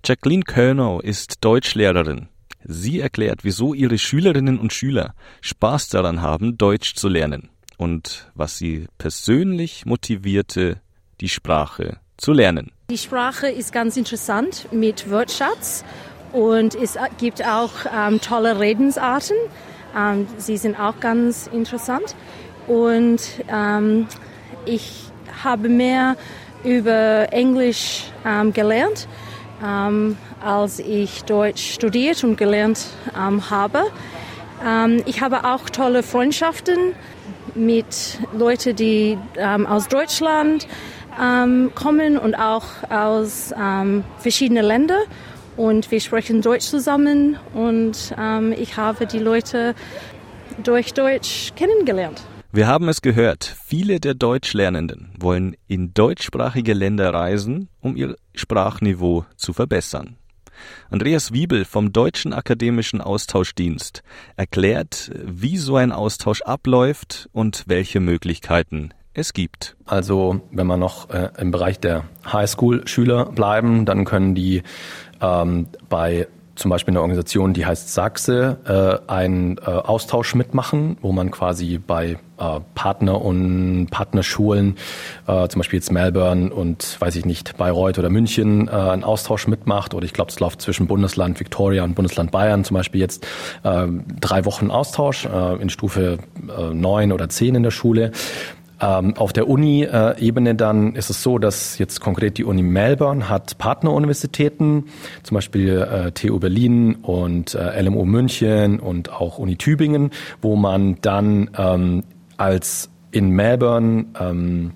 Jacqueline 0.04 0.44
Körnow 0.44 1.02
ist 1.02 1.44
Deutschlehrerin. 1.44 2.30
Sie 2.64 3.00
erklärt, 3.00 3.44
wieso 3.44 3.74
ihre 3.74 3.98
Schülerinnen 3.98 4.60
und 4.60 4.74
Schüler 4.74 5.14
Spaß 5.42 5.90
daran 5.90 6.22
haben, 6.22 6.58
Deutsch 6.58 6.96
zu 6.96 7.08
lernen 7.08 7.50
und 7.78 8.30
was 8.36 8.58
sie 8.58 8.88
persönlich 8.98 9.86
motivierte, 9.86 10.82
die 11.22 11.30
Sprache 11.30 11.98
zu 12.18 12.34
lernen. 12.34 12.72
Die 12.92 12.98
Sprache 12.98 13.48
ist 13.48 13.72
ganz 13.72 13.98
interessant 13.98 14.68
mit 14.72 15.10
Wortschatz 15.10 15.84
und 16.34 16.76
es 16.76 16.98
gibt 17.18 17.46
auch 17.46 17.72
ähm, 17.94 18.20
tolle 18.22 18.60
Redensarten. 18.60 19.36
Ähm, 19.96 20.28
sie 20.38 20.58
sind 20.58 20.80
auch 20.80 21.00
ganz 21.00 21.48
interessant 21.48 22.16
und 22.68 23.22
ähm, 23.50 24.08
ich 24.66 25.06
habe 25.44 25.70
mehr 25.70 26.16
über 26.64 27.32
Englisch 27.32 28.06
ähm, 28.26 28.54
gelernt 28.54 29.08
ähm, 29.64 30.18
als 30.44 30.80
ich 30.80 31.24
Deutsch 31.24 31.74
studiert 31.74 32.24
und 32.24 32.38
gelernt 32.38 32.86
ähm, 33.18 33.50
habe. 33.50 33.84
Ähm, 34.66 35.04
ich 35.06 35.22
habe 35.22 35.46
auch 35.46 35.70
tolle 35.70 36.04
Freundschaften 36.04 36.94
mit 37.56 38.20
Leuten, 38.34 38.76
die 38.76 39.18
ähm, 39.36 39.66
aus 39.66 39.88
Deutschland 39.88 40.68
ähm, 41.22 41.72
kommen 41.76 42.18
und 42.18 42.36
auch 42.36 42.66
aus 42.90 43.54
verschiedenen 44.20 44.64
Ländern. 44.64 45.02
Und 45.58 45.92
wir 45.92 46.00
sprechen 46.00 46.42
Deutsch 46.42 46.68
zusammen 46.68 47.38
und 47.54 48.16
ich 48.58 48.78
habe 48.78 49.06
die 49.08 49.20
Leute 49.20 49.76
durch 50.64 50.94
Deutsch 50.94 51.52
kennengelernt. 51.58 52.22
Wir 52.52 52.66
haben 52.66 52.90
es 52.90 53.04
gehört, 53.04 53.44
viele 53.64 54.00
der 54.00 54.16
Deutschlernenden 54.16 55.12
wollen 55.20 55.56
in 55.68 55.94
deutschsprachige 55.94 56.74
Länder 56.74 57.14
reisen, 57.14 57.70
um 57.80 57.96
ihr 57.96 58.16
Sprachniveau 58.34 59.26
zu 59.36 59.54
verbessern. 59.54 60.18
Andreas 60.90 61.32
Wiebel 61.32 61.64
vom 61.64 61.94
Deutschen 61.94 62.34
Akademischen 62.34 63.02
Austauschdienst 63.02 64.02
erklärt, 64.36 65.12
wie 65.24 65.58
so 65.58 65.76
ein 65.76 65.92
Austausch 65.92 66.42
abläuft 66.42 67.30
und 67.34 67.66
welche 67.68 68.00
Möglichkeiten 68.00 68.96
es 69.14 69.34
gibt. 69.34 69.76
Also 69.86 70.42
wenn 70.52 70.66
wir 70.66 70.78
noch 70.78 71.12
äh, 71.12 71.30
im 71.38 71.52
Bereich 71.52 71.80
der 71.80 72.06
Highschool-Schüler 72.26 73.26
bleiben, 73.26 73.86
dann 73.86 74.06
können 74.06 74.34
die 74.34 74.64
ähm, 75.22 75.68
bei 75.88 76.28
zum 76.60 76.70
Beispiel 76.70 76.92
eine 76.92 77.02
Organisation, 77.02 77.54
die 77.54 77.66
heißt 77.66 77.94
Sachse, 77.94 78.58
äh, 79.08 79.12
einen 79.12 79.58
äh, 79.58 79.62
Austausch 79.62 80.36
mitmachen, 80.36 80.98
wo 81.02 81.14
man 81.14 81.32
quasi 81.32 81.78
bei 81.78 82.18
äh, 82.38 82.60
Partner 82.76 83.22
und 83.22 83.88
Partnerschulen, 83.92 84.76
äh, 85.26 85.48
zum 85.48 85.60
Beispiel 85.60 85.80
jetzt 85.80 85.92
Melbourne 85.92 86.54
und 86.54 87.00
weiß 87.00 87.16
ich 87.16 87.26
nicht, 87.26 87.56
Bayreuth 87.58 87.98
oder 87.98 88.10
München, 88.10 88.68
äh, 88.68 88.72
einen 88.72 89.06
Austausch 89.06 89.48
mitmacht. 89.48 89.94
Oder 89.94 90.06
ich 90.06 90.14
glaube, 90.14 90.32
es 90.32 90.40
läuft 90.42 90.62
zwischen 90.62 90.88
Bundesland 90.88 91.40
Victoria 91.40 91.84
und 91.86 91.96
Bundesland 91.96 92.32
Bayern 92.32 92.66
zum 92.66 92.76
Beispiel 92.76 93.00
jetzt 93.00 93.26
äh, 93.64 93.88
drei 94.20 94.44
Wochen 94.44 94.70
Austausch 94.70 95.26
äh, 95.26 95.62
in 95.62 95.70
Stufe 95.70 96.18
äh, 96.38 96.74
neun 96.74 97.14
oder 97.14 97.30
zehn 97.30 97.56
in 97.56 97.64
der 97.64 97.72
Schule. 97.72 98.12
Ähm, 98.82 99.16
auf 99.18 99.34
der 99.34 99.50
Uni-Ebene 99.50 100.56
dann 100.56 100.96
ist 100.96 101.10
es 101.10 101.22
so, 101.22 101.38
dass 101.38 101.78
jetzt 101.78 102.00
konkret 102.00 102.38
die 102.38 102.46
Uni 102.46 102.62
Melbourne 102.62 103.30
hat 103.30 103.58
Partneruniversitäten, 103.58 104.86
zum 105.24 105.36
Beispiel 105.36 105.80
äh, 105.80 106.12
TU 106.12 106.40
Berlin 106.40 106.96
und 106.96 107.56
äh, 107.56 107.82
LMU 107.82 108.06
München 108.06 108.80
und 108.80 109.12
auch 109.12 109.38
Uni 109.38 109.58
Tübingen, 109.58 110.12
wo 110.42 110.56
man 110.56 110.98
dann 111.02 111.50
ähm, 111.58 112.04
als 112.38 112.90
in 113.12 113.32
Melbourne 113.32 114.06
ähm, 114.20 114.72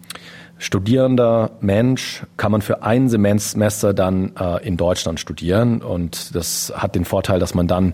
studierender 0.64 1.52
Mensch 1.60 2.24
kann 2.38 2.52
man 2.52 2.62
für 2.62 2.84
ein 2.84 3.10
Semester 3.10 3.94
dann 3.94 4.32
äh, 4.40 4.66
in 4.66 4.78
Deutschland 4.78 5.20
studieren 5.20 5.82
und 5.82 6.34
das 6.36 6.72
hat 6.76 6.96
den 6.96 7.04
Vorteil, 7.04 7.40
dass 7.40 7.54
man 7.54 7.68
dann 7.68 7.94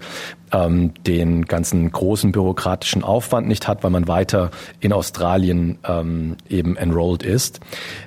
ähm, 0.52 0.94
den 1.06 1.46
ganzen 1.46 1.92
großen 1.92 2.32
bürokratischen 2.32 3.04
Aufwand 3.04 3.48
nicht 3.48 3.68
hat, 3.68 3.84
weil 3.84 3.90
man 3.90 4.08
weiter 4.08 4.52
in 4.80 4.94
Australien 4.94 5.80
ähm, 5.84 6.38
eben 6.48 6.78
enrolled 6.78 7.24
ist. 7.24 7.60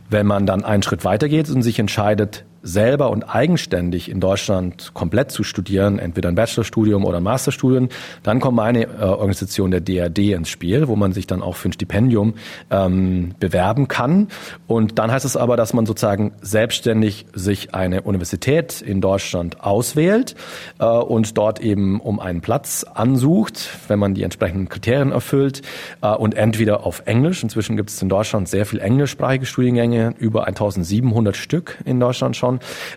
Wenn 0.08 0.26
man 0.26 0.46
dann 0.46 0.64
einen 0.64 0.84
Schritt 0.84 1.04
weitergeht 1.04 1.50
und 1.50 1.62
sich 1.62 1.80
entscheidet, 1.80 2.44
selber 2.62 3.10
und 3.10 3.24
eigenständig 3.24 4.10
in 4.10 4.20
Deutschland 4.20 4.92
komplett 4.94 5.30
zu 5.30 5.42
studieren, 5.42 5.98
entweder 5.98 6.28
ein 6.28 6.34
Bachelorstudium 6.34 7.04
oder 7.04 7.18
ein 7.18 7.22
Masterstudium, 7.22 7.88
dann 8.22 8.40
kommt 8.40 8.58
eine 8.60 8.84
äh, 8.84 9.02
Organisation 9.02 9.70
der 9.70 9.80
DRD 9.80 10.32
ins 10.32 10.48
Spiel, 10.48 10.88
wo 10.88 10.96
man 10.96 11.12
sich 11.12 11.26
dann 11.26 11.42
auch 11.42 11.56
für 11.56 11.68
ein 11.68 11.72
Stipendium 11.72 12.34
ähm, 12.70 13.34
bewerben 13.40 13.88
kann. 13.88 14.28
Und 14.66 14.98
dann 14.98 15.10
heißt 15.10 15.24
es 15.24 15.36
aber, 15.36 15.56
dass 15.56 15.72
man 15.72 15.86
sozusagen 15.86 16.32
selbstständig 16.40 17.26
sich 17.34 17.74
eine 17.74 18.02
Universität 18.02 18.80
in 18.80 19.00
Deutschland 19.00 19.60
auswählt 19.62 20.36
äh, 20.78 20.84
und 20.84 21.36
dort 21.36 21.60
eben 21.60 22.00
um 22.00 22.20
einen 22.20 22.40
Platz 22.40 22.84
ansucht, 22.84 23.70
wenn 23.88 23.98
man 23.98 24.14
die 24.14 24.22
entsprechenden 24.22 24.68
Kriterien 24.68 25.12
erfüllt 25.12 25.62
äh, 26.00 26.08
und 26.08 26.34
entweder 26.34 26.86
auf 26.86 27.02
Englisch, 27.06 27.42
inzwischen 27.42 27.76
gibt 27.76 27.90
es 27.90 28.00
in 28.00 28.08
Deutschland 28.08 28.48
sehr 28.48 28.66
viel 28.66 28.78
englischsprachige 28.80 29.46
Studiengänge, 29.46 30.14
über 30.18 30.46
1700 30.46 31.36
Stück 31.36 31.78
in 31.84 31.98
Deutschland 31.98 32.36
schon, 32.36 32.51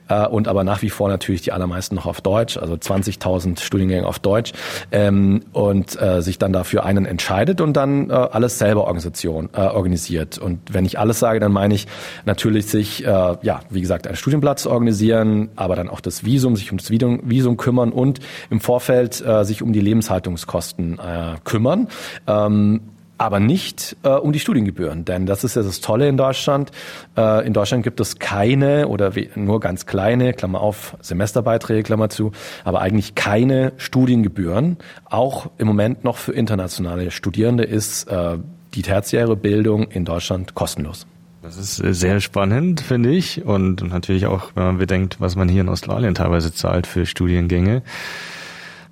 äh, 0.10 0.28
und 0.28 0.48
aber 0.48 0.63
nach 0.63 0.82
wie 0.82 0.89
vor 0.89 1.10
natürlich 1.10 1.41
die 1.41 1.52
allermeisten 1.52 1.96
noch 1.96 2.06
auf 2.06 2.22
Deutsch, 2.22 2.58
also 2.58 2.74
20.000 2.74 3.60
Studiengänge 3.62 4.08
auf 4.08 4.20
Deutsch 4.20 4.54
ähm, 4.91 5.41
und 5.54 6.02
äh, 6.02 6.22
sich 6.22 6.39
dann 6.39 6.54
dafür 6.54 6.86
einen 6.86 7.06
entscheidet 7.06 7.62
und 7.62 7.74
dann 7.74 8.10
äh, 8.10 8.13
alles 8.13 8.58
selber 8.60 8.86
Organisation 8.86 9.50
äh, 9.54 9.62
organisiert. 9.62 10.38
Und 10.38 10.74
wenn 10.74 10.86
ich 10.86 11.00
alles 11.00 11.20
sage, 11.20 11.39
dann 11.39 11.52
meine 11.52 11.74
ich 11.74 11.88
natürlich 12.26 12.68
sich, 12.68 13.06
äh, 13.06 13.08
ja, 13.08 13.62
wie 13.70 13.82
gesagt, 13.82 14.08
einen 14.08 14.15
Studienplatz 14.15 14.65
organisieren, 14.65 15.50
aber 15.56 15.76
dann 15.76 15.89
auch 15.89 16.02
das 16.02 16.26
Visum, 16.26 16.56
sich 16.56 16.72
um 16.72 16.78
das 16.78 16.89
Visum, 16.89 17.22
Visum 17.24 17.58
kümmern 17.58 17.91
und 17.91 18.20
im 18.50 18.60
Vorfeld 18.60 19.24
äh, 19.26 19.44
sich 19.44 19.62
um 19.62 19.74
die 19.74 19.82
Lebenshaltungskosten 19.82 21.00
äh, 21.00 21.36
kümmern. 21.44 21.88
Ähm, 22.28 22.82
aber 23.17 23.39
nicht 23.39 23.95
äh, 24.04 24.10
um 24.10 24.34
die 24.34 24.39
Studiengebühren. 24.39 25.06
Denn 25.06 25.25
das 25.25 25.43
ist 25.43 25.56
ja 25.56 25.63
das 25.63 25.82
Tolle 25.82 26.08
in 26.08 26.17
Deutschland. 26.17 26.71
Äh, 27.17 27.45
in 27.45 27.54
Deutschland 27.54 27.84
gibt 27.84 27.99
es 27.99 28.19
keine 28.19 28.88
oder 28.88 29.12
nur 29.36 29.60
ganz 29.60 29.86
kleine, 29.86 30.34
Klammer 30.34 30.62
auf, 30.62 30.97
Semesterbeiträge, 31.01 31.84
Klammer 31.84 32.10
zu, 32.10 32.32
aber 32.63 32.82
eigentlich 32.82 33.15
keine 33.15 33.73
Studiengebühren. 33.78 34.78
Auch 35.06 35.49
im 35.58 35.67
Moment 35.67 36.04
noch 36.04 36.17
für 36.17 36.34
internationale 36.34 37.12
Studierende 37.12 37.63
ist 37.63 38.08
äh, 38.10 38.38
die 38.73 38.82
tertiäre 38.82 39.36
Bildung 39.36 39.84
in 39.84 40.04
Deutschland 40.06 40.54
kostenlos. 40.54 41.08
Das 41.41 41.58
ist 41.58 41.82
äh, 41.82 41.93
sehr 41.93 42.19
spannend, 42.19 42.82
finde 42.82 43.12
ich. 43.12 43.45
Und 43.45 43.88
natürlich 43.88 44.25
auch, 44.25 44.51
wenn 44.56 44.63
man 44.63 44.78
bedenkt, 44.78 45.21
was 45.21 45.36
man 45.36 45.47
hier 45.47 45.62
in 45.62 45.69
Australien 45.69 46.15
teilweise 46.15 46.54
zahlt 46.54 46.88
für 46.88 47.06
Studiengänge. 47.06 47.84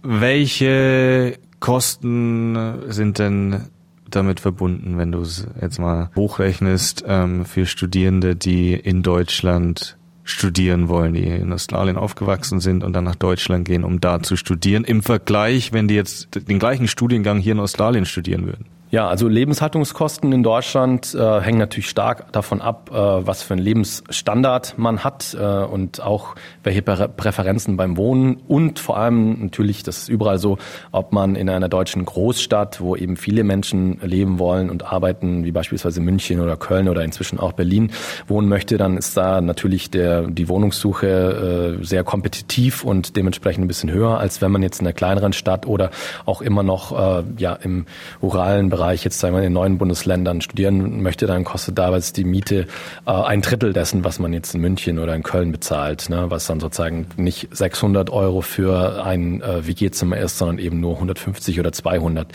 Welche 0.01 1.37
Kosten 1.59 2.83
sind 2.89 3.19
denn 3.19 3.69
damit 4.15 4.39
verbunden, 4.39 4.97
wenn 4.97 5.11
du 5.11 5.21
es 5.21 5.47
jetzt 5.61 5.79
mal 5.79 6.09
hochrechnest 6.15 7.03
ähm, 7.07 7.45
für 7.45 7.65
Studierende, 7.65 8.35
die 8.35 8.73
in 8.73 9.03
Deutschland 9.03 9.97
studieren 10.23 10.87
wollen, 10.87 11.13
die 11.13 11.25
in 11.25 11.51
Australien 11.51 11.97
aufgewachsen 11.97 12.59
sind 12.59 12.83
und 12.83 12.93
dann 12.93 13.03
nach 13.03 13.15
Deutschland 13.15 13.65
gehen, 13.65 13.83
um 13.83 13.99
da 13.99 14.21
zu 14.21 14.35
studieren, 14.35 14.83
im 14.85 15.03
Vergleich, 15.03 15.73
wenn 15.73 15.87
die 15.87 15.95
jetzt 15.95 16.47
den 16.47 16.59
gleichen 16.59 16.87
Studiengang 16.87 17.39
hier 17.39 17.53
in 17.53 17.59
Australien 17.59 18.05
studieren 18.05 18.45
würden? 18.45 18.65
Ja, 18.93 19.07
also 19.07 19.27
Lebenshaltungskosten 19.27 20.31
in 20.33 20.43
Deutschland 20.43 21.15
äh, 21.15 21.41
hängen 21.41 21.57
natürlich 21.57 21.89
stark 21.89 22.31
davon 22.31 22.61
ab, 22.61 22.91
äh, 22.93 22.95
was 22.95 23.41
für 23.41 23.55
einen 23.55 23.63
Lebensstandard 23.63 24.77
man 24.77 25.03
hat 25.03 25.33
äh, 25.33 25.43
und 25.43 25.99
auch 25.99 26.35
welche 26.61 26.83
Präferenzen 26.83 27.75
beim 27.75 27.97
Wohnen 27.97 28.35
und 28.47 28.77
vor 28.77 28.97
allem 28.97 29.45
natürlich, 29.45 29.81
das 29.81 29.97
ist 29.97 30.09
überall 30.09 30.37
so, 30.37 30.59
ob 30.91 31.11
man 31.11 31.35
in 31.35 31.49
einer 31.49 31.69
deutschen 31.69 32.05
Großstadt, 32.05 32.81
wo 32.81 32.95
eben 32.95 33.17
viele 33.17 33.43
Menschen 33.43 33.99
leben 34.03 34.37
wollen 34.37 34.69
und 34.69 34.83
arbeiten, 34.85 35.43
wie 35.43 35.51
beispielsweise 35.51 35.99
München 35.99 36.39
oder 36.39 36.55
Köln 36.55 36.87
oder 36.87 37.03
inzwischen 37.03 37.39
auch 37.39 37.53
Berlin 37.53 37.91
wohnen 38.27 38.47
möchte, 38.47 38.77
dann 38.77 38.95
ist 38.95 39.17
da 39.17 39.41
natürlich 39.41 39.89
der, 39.89 40.27
die 40.27 40.47
Wohnungssuche 40.47 41.79
äh, 41.79 41.83
sehr 41.83 42.03
kompetitiv 42.03 42.83
und 42.83 43.15
dementsprechend 43.17 43.65
ein 43.65 43.67
bisschen 43.67 43.89
höher, 43.89 44.19
als 44.19 44.39
wenn 44.43 44.51
man 44.51 44.61
jetzt 44.61 44.81
in 44.81 44.85
einer 44.85 44.93
kleineren 44.93 45.33
Stadt 45.33 45.65
oder 45.65 45.89
auch 46.27 46.43
immer 46.43 46.61
noch 46.61 46.91
äh, 46.91 47.23
ja 47.39 47.53
im 47.53 47.87
ruralen 48.21 48.69
Bereich 48.69 48.82
Bereich 48.83 49.05
jetzt 49.05 49.17
sagen 49.21 49.33
wir 49.33 49.39
in 49.39 49.45
den 49.45 49.53
neuen 49.53 49.77
Bundesländern 49.77 50.41
studieren 50.41 51.01
möchte, 51.01 51.25
dann 51.25 51.45
kostet 51.45 51.77
damals 51.77 52.11
die 52.11 52.25
Miete 52.25 52.67
äh, 53.05 53.11
ein 53.11 53.41
Drittel 53.41 53.71
dessen, 53.71 54.03
was 54.03 54.19
man 54.19 54.33
jetzt 54.33 54.53
in 54.55 54.59
München 54.59 54.99
oder 54.99 55.15
in 55.15 55.23
Köln 55.23 55.53
bezahlt, 55.53 56.09
ne? 56.09 56.25
was 56.27 56.47
dann 56.47 56.59
sozusagen 56.59 57.07
nicht 57.15 57.47
600 57.51 58.09
Euro 58.09 58.41
für 58.41 59.01
ein 59.05 59.41
äh, 59.41 59.65
WG-Zimmer 59.65 60.17
ist, 60.17 60.37
sondern 60.37 60.59
eben 60.59 60.81
nur 60.81 60.95
150 60.95 61.61
oder 61.61 61.71
200. 61.71 62.27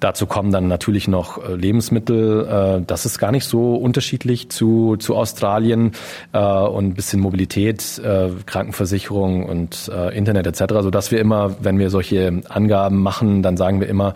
Dazu 0.00 0.26
kommen 0.26 0.50
dann 0.50 0.66
natürlich 0.66 1.06
noch 1.06 1.38
äh, 1.42 1.54
Lebensmittel. 1.54 2.80
Äh, 2.80 2.84
das 2.84 3.06
ist 3.06 3.18
gar 3.18 3.30
nicht 3.30 3.44
so 3.44 3.76
unterschiedlich 3.76 4.50
zu, 4.50 4.96
zu 4.96 5.14
Australien 5.14 5.92
äh, 6.32 6.38
und 6.38 6.86
ein 6.86 6.94
bisschen 6.94 7.20
Mobilität, 7.20 8.00
Krankenversicherung 8.46 9.46
und 9.46 9.90
Internet 10.12 10.46
etc., 10.46 10.74
so 10.80 10.90
dass 10.90 11.10
wir 11.10 11.20
immer, 11.20 11.56
wenn 11.60 11.78
wir 11.78 11.90
solche 11.90 12.42
Angaben 12.48 13.02
machen, 13.02 13.42
dann 13.42 13.56
sagen 13.56 13.80
wir 13.80 13.88
immer, 13.88 14.14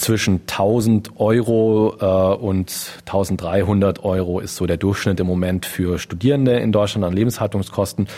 zwischen 0.00 0.40
1000 0.40 1.20
Euro 1.20 1.94
äh, 2.00 2.42
und 2.42 2.72
1300 3.00 4.02
Euro 4.02 4.40
ist 4.40 4.56
so 4.56 4.66
der 4.66 4.78
Durchschnitt 4.78 5.20
im 5.20 5.26
Moment 5.26 5.66
für 5.66 5.98
Studierende 5.98 6.58
in 6.58 6.72
Deutschland 6.72 7.04
an 7.04 7.12
Lebenshaltungskosten. 7.12 8.08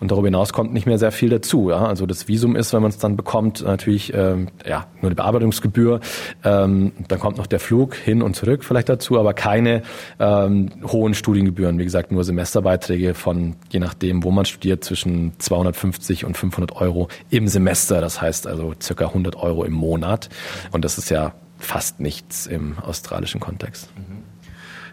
Und 0.00 0.10
darüber 0.10 0.26
hinaus 0.26 0.52
kommt 0.52 0.74
nicht 0.74 0.86
mehr 0.86 0.98
sehr 0.98 1.12
viel 1.12 1.30
dazu. 1.30 1.70
Ja? 1.70 1.86
Also 1.86 2.04
das 2.04 2.28
Visum 2.28 2.56
ist, 2.56 2.74
wenn 2.74 2.82
man 2.82 2.90
es 2.90 2.98
dann 2.98 3.16
bekommt, 3.16 3.62
natürlich 3.62 4.12
ähm, 4.12 4.48
ja, 4.66 4.86
nur 5.00 5.08
eine 5.08 5.14
Bearbeitungsgebühr. 5.14 6.00
Ähm, 6.44 6.92
dann 7.08 7.18
kommt 7.18 7.38
noch 7.38 7.46
der 7.46 7.58
Flug 7.60 7.94
hin 7.94 8.20
und 8.20 8.36
zurück 8.36 8.62
vielleicht 8.62 8.90
dazu, 8.90 9.18
aber 9.18 9.32
keine 9.32 9.82
ähm, 10.18 10.68
hohen 10.86 11.14
Studiengebühren. 11.14 11.78
Wie 11.78 11.84
gesagt, 11.84 12.12
nur 12.12 12.22
Semesterbeiträge 12.22 13.14
von, 13.14 13.56
je 13.70 13.80
nachdem, 13.80 14.24
wo 14.24 14.30
man 14.30 14.44
studiert, 14.44 14.84
zwischen 14.84 15.32
250 15.38 16.26
und 16.26 16.36
500 16.36 16.76
Euro 16.76 17.08
im 17.30 17.48
Semester. 17.48 18.02
Das 18.02 18.20
heißt 18.20 18.46
also 18.46 18.74
circa 18.80 19.06
100 19.06 19.36
Euro 19.36 19.64
im 19.64 19.72
Monat. 19.72 20.28
Und 20.70 20.84
das 20.84 20.98
ist 20.98 21.08
ja 21.08 21.29
fast 21.60 22.00
nichts 22.00 22.46
im 22.46 22.78
australischen 22.78 23.40
Kontext. 23.40 23.88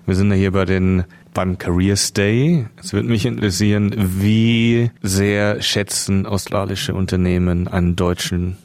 Wir 0.06 0.16
sind 0.16 0.30
ja 0.30 0.38
hier 0.38 0.52
bei 0.52 0.66
den 0.66 1.04
beim 1.34 1.58
Career 1.58 1.98
Stay. 1.98 2.66
Es 2.82 2.94
würde 2.94 3.10
mich 3.10 3.26
interessieren, 3.26 3.94
wie 3.98 4.90
sehr 5.02 5.62
schätzen 5.62 6.26
australische 6.26 6.96
Unternehmen 6.96 7.68
einen 7.68 7.96
deutschen 7.96 8.58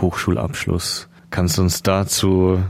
Hochschulabschluss? 0.00 1.08
Kannst 1.30 1.58
du 1.58 1.62
uns 1.62 1.82
dazu 1.82 2.62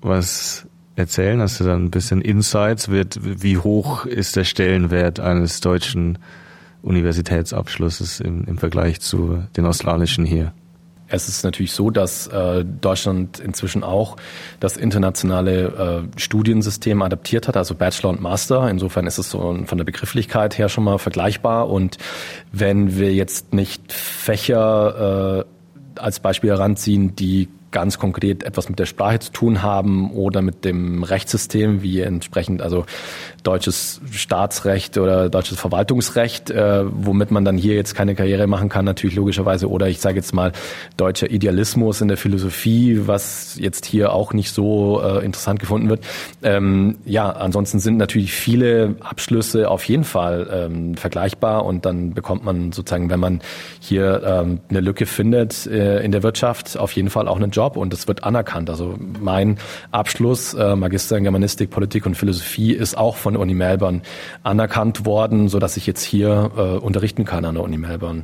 was 0.00 0.66
erzählen? 0.96 1.40
Hast 1.40 1.60
du 1.60 1.64
da 1.64 1.74
ein 1.74 1.90
bisschen 1.90 2.20
Insights? 2.20 2.88
Wird, 2.88 3.18
wie 3.22 3.58
hoch 3.58 4.06
ist 4.06 4.36
der 4.36 4.44
Stellenwert 4.44 5.20
eines 5.20 5.60
deutschen 5.60 6.18
Universitätsabschlusses 6.82 8.20
im, 8.20 8.44
im 8.44 8.58
Vergleich 8.58 9.00
zu 9.00 9.42
den 9.56 9.66
australischen 9.66 10.24
hier? 10.24 10.52
Es 11.08 11.28
ist 11.28 11.42
natürlich 11.42 11.72
so, 11.72 11.90
dass 11.90 12.26
äh, 12.26 12.64
Deutschland 12.64 13.38
inzwischen 13.38 13.82
auch 13.82 14.16
das 14.60 14.76
internationale 14.76 16.06
äh, 16.14 16.20
Studiensystem 16.20 17.00
adaptiert 17.02 17.48
hat, 17.48 17.56
also 17.56 17.74
Bachelor 17.74 18.10
und 18.10 18.20
Master. 18.20 18.68
Insofern 18.68 19.06
ist 19.06 19.18
es 19.18 19.30
so 19.30 19.58
von 19.64 19.78
der 19.78 19.84
Begrifflichkeit 19.84 20.58
her 20.58 20.68
schon 20.68 20.84
mal 20.84 20.98
vergleichbar. 20.98 21.70
Und 21.70 21.96
wenn 22.52 22.96
wir 22.96 23.14
jetzt 23.14 23.54
nicht 23.54 23.92
Fächer 23.92 25.44
äh, 25.96 26.00
als 26.00 26.20
Beispiel 26.20 26.50
heranziehen, 26.50 27.16
die 27.16 27.48
ganz 27.78 28.00
konkret 28.00 28.42
etwas 28.42 28.68
mit 28.68 28.80
der 28.80 28.86
Sprache 28.86 29.20
zu 29.20 29.30
tun 29.30 29.62
haben 29.62 30.10
oder 30.10 30.42
mit 30.42 30.64
dem 30.64 31.04
Rechtssystem, 31.04 31.80
wie 31.80 32.00
entsprechend 32.00 32.60
also 32.60 32.86
deutsches 33.44 34.00
Staatsrecht 34.10 34.98
oder 34.98 35.30
deutsches 35.30 35.60
Verwaltungsrecht, 35.60 36.50
äh, 36.50 36.84
womit 36.90 37.30
man 37.30 37.44
dann 37.44 37.56
hier 37.56 37.76
jetzt 37.76 37.94
keine 37.94 38.16
Karriere 38.16 38.48
machen 38.48 38.68
kann, 38.68 38.84
natürlich 38.84 39.14
logischerweise. 39.14 39.70
Oder 39.70 39.86
ich 39.86 40.00
sage 40.00 40.16
jetzt 40.16 40.34
mal 40.34 40.50
deutscher 40.96 41.30
Idealismus 41.30 42.00
in 42.00 42.08
der 42.08 42.16
Philosophie, 42.16 43.02
was 43.06 43.56
jetzt 43.60 43.86
hier 43.86 44.12
auch 44.12 44.32
nicht 44.32 44.52
so 44.52 45.00
äh, 45.00 45.24
interessant 45.24 45.60
gefunden 45.60 45.88
wird. 45.88 46.04
Ähm, 46.42 46.96
ja, 47.04 47.30
ansonsten 47.30 47.78
sind 47.78 47.96
natürlich 47.96 48.32
viele 48.32 48.96
Abschlüsse 49.00 49.70
auf 49.70 49.84
jeden 49.84 50.04
Fall 50.04 50.48
ähm, 50.52 50.96
vergleichbar 50.96 51.64
und 51.64 51.86
dann 51.86 52.12
bekommt 52.12 52.44
man 52.44 52.72
sozusagen, 52.72 53.08
wenn 53.08 53.20
man 53.20 53.40
hier 53.78 54.20
ähm, 54.24 54.60
eine 54.68 54.80
Lücke 54.80 55.06
findet 55.06 55.68
äh, 55.68 56.00
in 56.00 56.10
der 56.10 56.24
Wirtschaft, 56.24 56.76
auf 56.76 56.90
jeden 56.92 57.10
Fall 57.10 57.28
auch 57.28 57.36
einen 57.36 57.52
Job 57.52 57.67
und 57.76 57.92
es 57.92 58.08
wird 58.08 58.24
anerkannt. 58.24 58.70
Also 58.70 58.94
mein 59.20 59.58
Abschluss, 59.90 60.54
äh, 60.54 60.76
Magister 60.76 61.16
in 61.16 61.24
Germanistik, 61.24 61.70
Politik 61.70 62.06
und 62.06 62.14
Philosophie, 62.14 62.72
ist 62.72 62.96
auch 62.96 63.16
von 63.16 63.34
der 63.34 63.42
Uni 63.42 63.54
Melbourne 63.54 64.02
anerkannt 64.42 65.04
worden, 65.04 65.48
so 65.48 65.58
dass 65.58 65.76
ich 65.76 65.86
jetzt 65.86 66.02
hier 66.02 66.50
äh, 66.56 66.60
unterrichten 66.78 67.24
kann 67.24 67.44
an 67.44 67.54
der 67.54 67.64
Uni 67.64 67.78
Melbourne. 67.78 68.22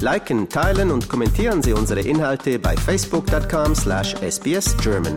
Liken, 0.00 0.48
teilen 0.48 0.90
und 0.90 1.08
kommentieren 1.08 1.62
Sie 1.62 1.72
unsere 1.72 2.00
Inhalte 2.00 2.58
bei 2.58 2.76
facebook.com/sbsgerman. 2.76 5.14